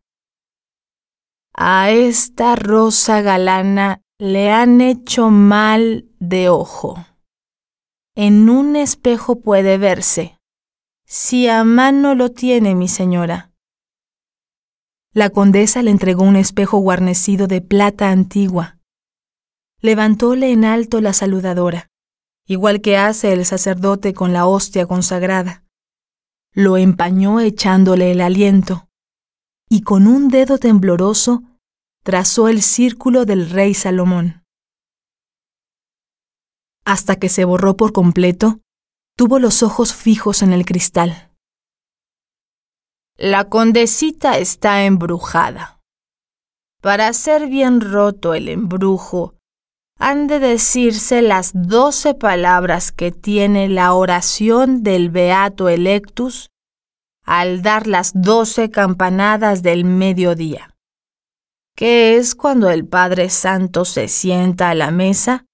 A 1.54 1.90
esta 1.90 2.56
rosa 2.56 3.20
galana 3.20 4.00
le 4.18 4.50
han 4.50 4.80
hecho 4.80 5.30
mal 5.30 6.08
de 6.18 6.48
ojo. 6.48 7.04
En 8.14 8.48
un 8.48 8.76
espejo 8.76 9.40
puede 9.40 9.78
verse, 9.78 10.38
si 11.06 11.48
a 11.48 11.64
mano 11.64 12.14
lo 12.14 12.30
tiene 12.30 12.74
mi 12.74 12.88
señora. 12.88 13.52
La 15.12 15.30
condesa 15.30 15.82
le 15.82 15.90
entregó 15.90 16.22
un 16.22 16.36
espejo 16.36 16.78
guarnecido 16.78 17.46
de 17.46 17.60
plata 17.60 18.10
antigua 18.10 18.78
levantóle 19.82 20.52
en 20.52 20.64
alto 20.64 21.00
la 21.00 21.12
saludadora, 21.12 21.90
igual 22.46 22.80
que 22.80 22.96
hace 22.96 23.32
el 23.32 23.44
sacerdote 23.44 24.14
con 24.14 24.32
la 24.32 24.46
hostia 24.46 24.86
consagrada. 24.86 25.64
Lo 26.52 26.76
empañó 26.76 27.40
echándole 27.40 28.12
el 28.12 28.20
aliento, 28.20 28.88
y 29.68 29.82
con 29.82 30.06
un 30.06 30.28
dedo 30.28 30.58
tembloroso 30.58 31.42
trazó 32.02 32.48
el 32.48 32.62
círculo 32.62 33.24
del 33.24 33.50
rey 33.50 33.74
Salomón. 33.74 34.44
Hasta 36.84 37.16
que 37.16 37.28
se 37.28 37.44
borró 37.44 37.76
por 37.76 37.92
completo, 37.92 38.60
tuvo 39.16 39.38
los 39.38 39.62
ojos 39.62 39.94
fijos 39.94 40.42
en 40.42 40.52
el 40.52 40.64
cristal. 40.64 41.30
La 43.16 43.48
condesita 43.48 44.38
está 44.38 44.84
embrujada. 44.84 45.80
Para 46.80 47.12
ser 47.12 47.46
bien 47.46 47.80
roto 47.80 48.34
el 48.34 48.48
embrujo 48.48 49.36
han 49.98 50.26
de 50.26 50.40
decirse 50.40 51.22
las 51.22 51.52
doce 51.54 52.14
palabras 52.14 52.90
que 52.90 53.12
tiene 53.12 53.68
la 53.68 53.94
oración 53.94 54.82
del 54.82 55.10
Beato 55.10 55.68
Electus 55.68 56.48
al 57.24 57.62
dar 57.62 57.86
las 57.86 58.10
doce 58.14 58.70
campanadas 58.70 59.62
del 59.62 59.84
mediodía, 59.84 60.71
que 61.74 62.16
es 62.16 62.34
cuando 62.34 62.70
el 62.70 62.86
Padre 62.86 63.30
Santo 63.30 63.84
se 63.84 64.08
sienta 64.08 64.70
a 64.70 64.74
la 64.74 64.90
mesa 64.90 65.46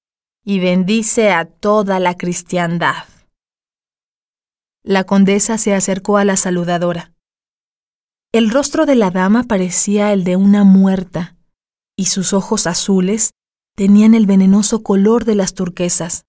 y 0.45 0.61
bendice 0.61 1.31
a 1.31 1.45
toda 1.45 2.01
la 2.01 2.17
cristiandad. 2.17 3.05
La 4.83 5.05
condesa 5.05 5.59
se 5.59 5.75
acercó 5.75 6.17
a 6.17 6.25
la 6.25 6.37
saludadora. 6.37 7.13
El 8.33 8.51
rostro 8.51 8.87
de 8.87 8.95
la 8.95 9.11
dama 9.11 9.45
parecía 9.45 10.13
el 10.13 10.25
de 10.25 10.37
una 10.37 10.65
muerta, 10.65 11.37
y 11.97 12.07
sus 12.07 12.33
ojos 12.33 12.67
azules 12.67 13.33
tenían 13.75 14.15
el 14.15 14.27
venenoso 14.27 14.83
color 14.83 15.25
de 15.25 15.35
las 15.35 15.55
turquesas. 15.55 16.25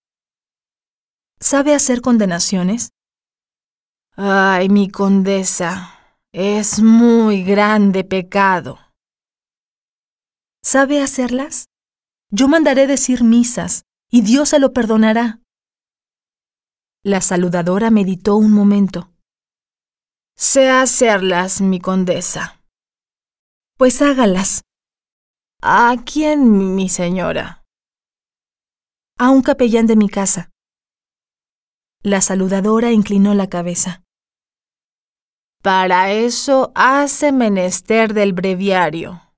¿Sabe 1.39 1.73
hacer 1.73 2.01
condenaciones? 2.01 2.91
Ay, 4.15 4.67
mi 4.69 4.89
condesa, 4.89 5.93
es 6.33 6.81
muy 6.81 7.43
grande 7.43 8.03
pecado. 8.03 8.79
¿Sabe 10.63 11.01
hacerlas? 11.01 11.69
Yo 12.31 12.47
mandaré 12.47 12.85
decir 12.85 13.23
misas, 13.23 13.85
y 14.11 14.21
Dios 14.21 14.49
se 14.49 14.59
lo 14.59 14.73
perdonará. 14.73 15.41
La 17.03 17.21
saludadora 17.21 17.91
meditó 17.91 18.35
un 18.35 18.51
momento. 18.51 19.13
Sé 20.35 20.69
hacerlas, 20.69 21.61
mi 21.61 21.79
condesa. 21.79 22.61
Pues 23.77 24.01
hágalas. 24.01 24.63
¿A 25.61 25.95
quién, 26.05 26.75
mi 26.75 26.89
señora? 26.89 27.63
A 29.17 29.29
un 29.29 29.41
capellán 29.41 29.87
de 29.87 29.95
mi 29.95 30.09
casa. 30.09 30.49
La 32.03 32.21
saludadora 32.21 32.91
inclinó 32.91 33.33
la 33.33 33.47
cabeza. 33.47 34.03
Para 35.61 36.11
eso 36.11 36.71
hace 36.75 37.33
menester 37.33 38.13
del 38.13 38.31
breviario. 38.31 39.28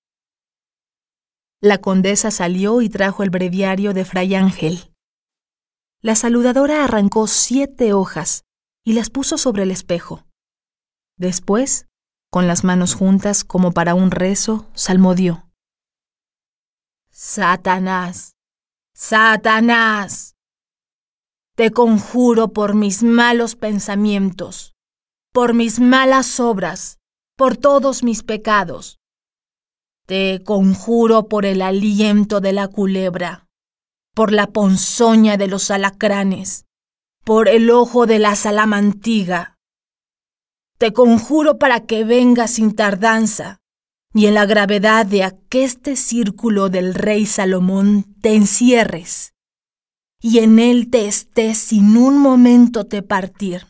La 1.64 1.78
condesa 1.78 2.32
salió 2.32 2.82
y 2.82 2.90
trajo 2.90 3.22
el 3.22 3.30
breviario 3.30 3.94
de 3.94 4.04
Fray 4.04 4.34
Ángel. 4.34 4.96
La 6.02 6.16
saludadora 6.16 6.84
arrancó 6.84 7.28
siete 7.28 7.94
hojas 7.94 8.46
y 8.84 8.94
las 8.94 9.12
puso 9.12 9.38
sobre 9.38 9.62
el 9.62 9.70
espejo. 9.70 10.26
Después, 11.18 11.86
con 12.32 12.48
las 12.48 12.64
manos 12.64 12.96
juntas 12.96 13.44
como 13.44 13.74
para 13.74 13.94
un 13.94 14.10
rezo, 14.10 14.72
salmodió. 14.74 15.52
Satanás, 17.12 18.34
Satanás, 18.96 20.36
te 21.56 21.70
conjuro 21.70 22.54
por 22.54 22.74
mis 22.74 23.04
malos 23.04 23.56
pensamientos, 23.56 24.74
por 25.32 25.54
mis 25.54 25.80
malas 25.80 26.40
obras, 26.40 26.98
por 27.38 27.56
todos 27.56 28.02
mis 28.02 28.24
pecados. 28.24 29.01
Te 30.06 30.42
conjuro 30.44 31.28
por 31.28 31.46
el 31.46 31.62
aliento 31.62 32.42
de 32.42 32.54
la 32.54 32.68
culebra, 32.68 33.48
por 34.14 34.32
la 34.32 34.48
ponzoña 34.48 35.38
de 35.38 35.48
los 35.48 35.72
alacranes, 35.72 36.66
por 37.24 37.48
el 37.48 37.70
ojo 37.70 38.08
de 38.08 38.20
la 38.20 38.36
salamantiga. 38.36 39.58
Te 40.78 40.92
conjuro 40.92 41.60
para 41.60 41.86
que 41.86 42.04
vengas 42.04 42.52
sin 42.52 42.76
tardanza, 42.76 43.60
y 44.14 44.26
en 44.26 44.34
la 44.34 44.46
gravedad 44.46 45.06
de 45.06 45.24
aqueste 45.24 45.96
círculo 45.96 46.70
del 46.70 46.94
rey 46.94 47.26
Salomón 47.26 48.16
te 48.22 48.36
encierres, 48.36 49.34
y 50.20 50.40
en 50.40 50.60
él 50.60 50.90
te 50.90 51.08
estés 51.08 51.58
sin 51.58 51.96
un 51.96 52.18
momento 52.18 52.86
te 52.86 53.02
partir, 53.04 53.68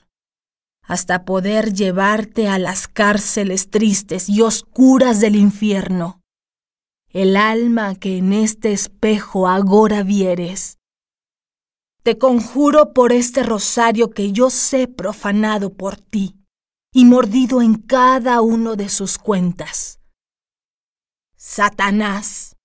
hasta 0.82 1.26
poder 1.26 1.74
llevarte 1.74 2.48
a 2.48 2.58
las 2.58 2.88
cárceles 2.88 3.70
tristes 3.70 4.28
y 4.28 4.42
oscuras 4.42 5.20
del 5.20 5.36
infierno 5.36 6.21
el 7.14 7.36
alma 7.36 7.96
que 7.96 8.18
en 8.18 8.34
este 8.34 8.72
espejo 8.72 9.48
agora 9.48 10.04
vieres. 10.04 10.80
Te 12.04 12.18
conjuro 12.18 12.94
por 12.94 13.12
este 13.12 13.44
rosario 13.44 14.12
que 14.12 14.32
yo 14.32 14.50
sé 14.50 14.88
profanado 14.88 15.74
por 15.74 15.98
ti 15.98 16.36
y 16.94 17.06
mordido 17.06 17.62
en 17.62 17.76
cada 17.76 18.42
uno 18.42 18.76
de 18.76 18.90
sus 18.90 19.18
cuentas. 19.18 20.00
Satanás, 21.36 22.56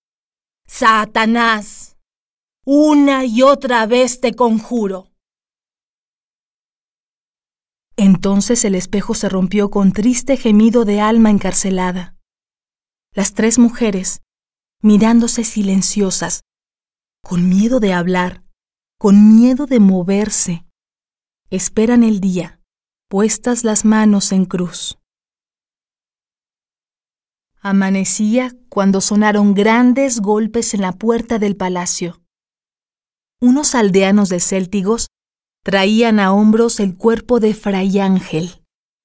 Satanás, 0.66 1.96
una 2.64 3.24
y 3.24 3.42
otra 3.42 3.86
vez 3.86 4.20
te 4.20 4.34
conjuro. 4.34 5.10
Entonces 7.96 8.64
el 8.64 8.74
espejo 8.74 9.14
se 9.14 9.28
rompió 9.28 9.70
con 9.70 9.92
triste 9.92 10.36
gemido 10.36 10.84
de 10.84 11.00
alma 11.00 11.30
encarcelada. 11.30 12.16
Las 13.12 13.32
tres 13.32 13.58
mujeres, 13.58 14.20
mirándose 14.82 15.44
silenciosas, 15.44 16.42
con 17.22 17.48
miedo 17.48 17.80
de 17.80 17.92
hablar, 17.92 18.44
con 18.98 19.36
miedo 19.36 19.66
de 19.66 19.80
moverse. 19.80 20.64
Esperan 21.50 22.02
el 22.04 22.20
día, 22.20 22.60
puestas 23.08 23.64
las 23.64 23.84
manos 23.84 24.32
en 24.32 24.44
cruz. 24.44 24.98
Amanecía 27.60 28.52
cuando 28.68 29.00
sonaron 29.00 29.54
grandes 29.54 30.20
golpes 30.20 30.72
en 30.74 30.82
la 30.82 30.92
puerta 30.92 31.38
del 31.38 31.56
palacio. 31.56 32.22
Unos 33.40 33.74
aldeanos 33.74 34.28
de 34.28 34.38
Céltigos 34.40 35.08
traían 35.64 36.20
a 36.20 36.32
hombros 36.32 36.78
el 36.78 36.96
cuerpo 36.96 37.40
de 37.40 37.54
Fray 37.54 37.98
Ángel, 37.98 38.62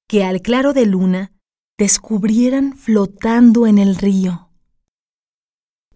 que 0.07 0.23
al 0.23 0.41
claro 0.41 0.73
de 0.73 0.85
luna 0.85 1.33
descubrieran 1.77 2.77
flotando 2.77 3.65
en 3.65 3.79
el 3.79 3.95
río 3.95 4.50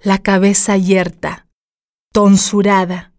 la 0.01 0.19
cabeza 0.19 0.77
yerta, 0.77 1.47
tonsurada, 2.11 3.13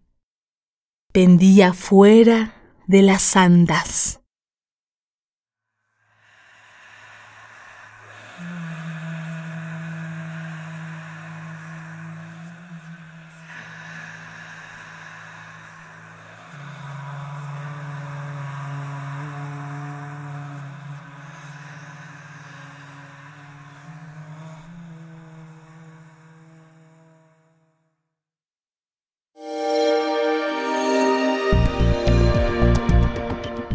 pendía 1.11 1.73
fuera 1.73 2.53
de 2.87 3.01
las 3.01 3.35
andas. 3.35 4.21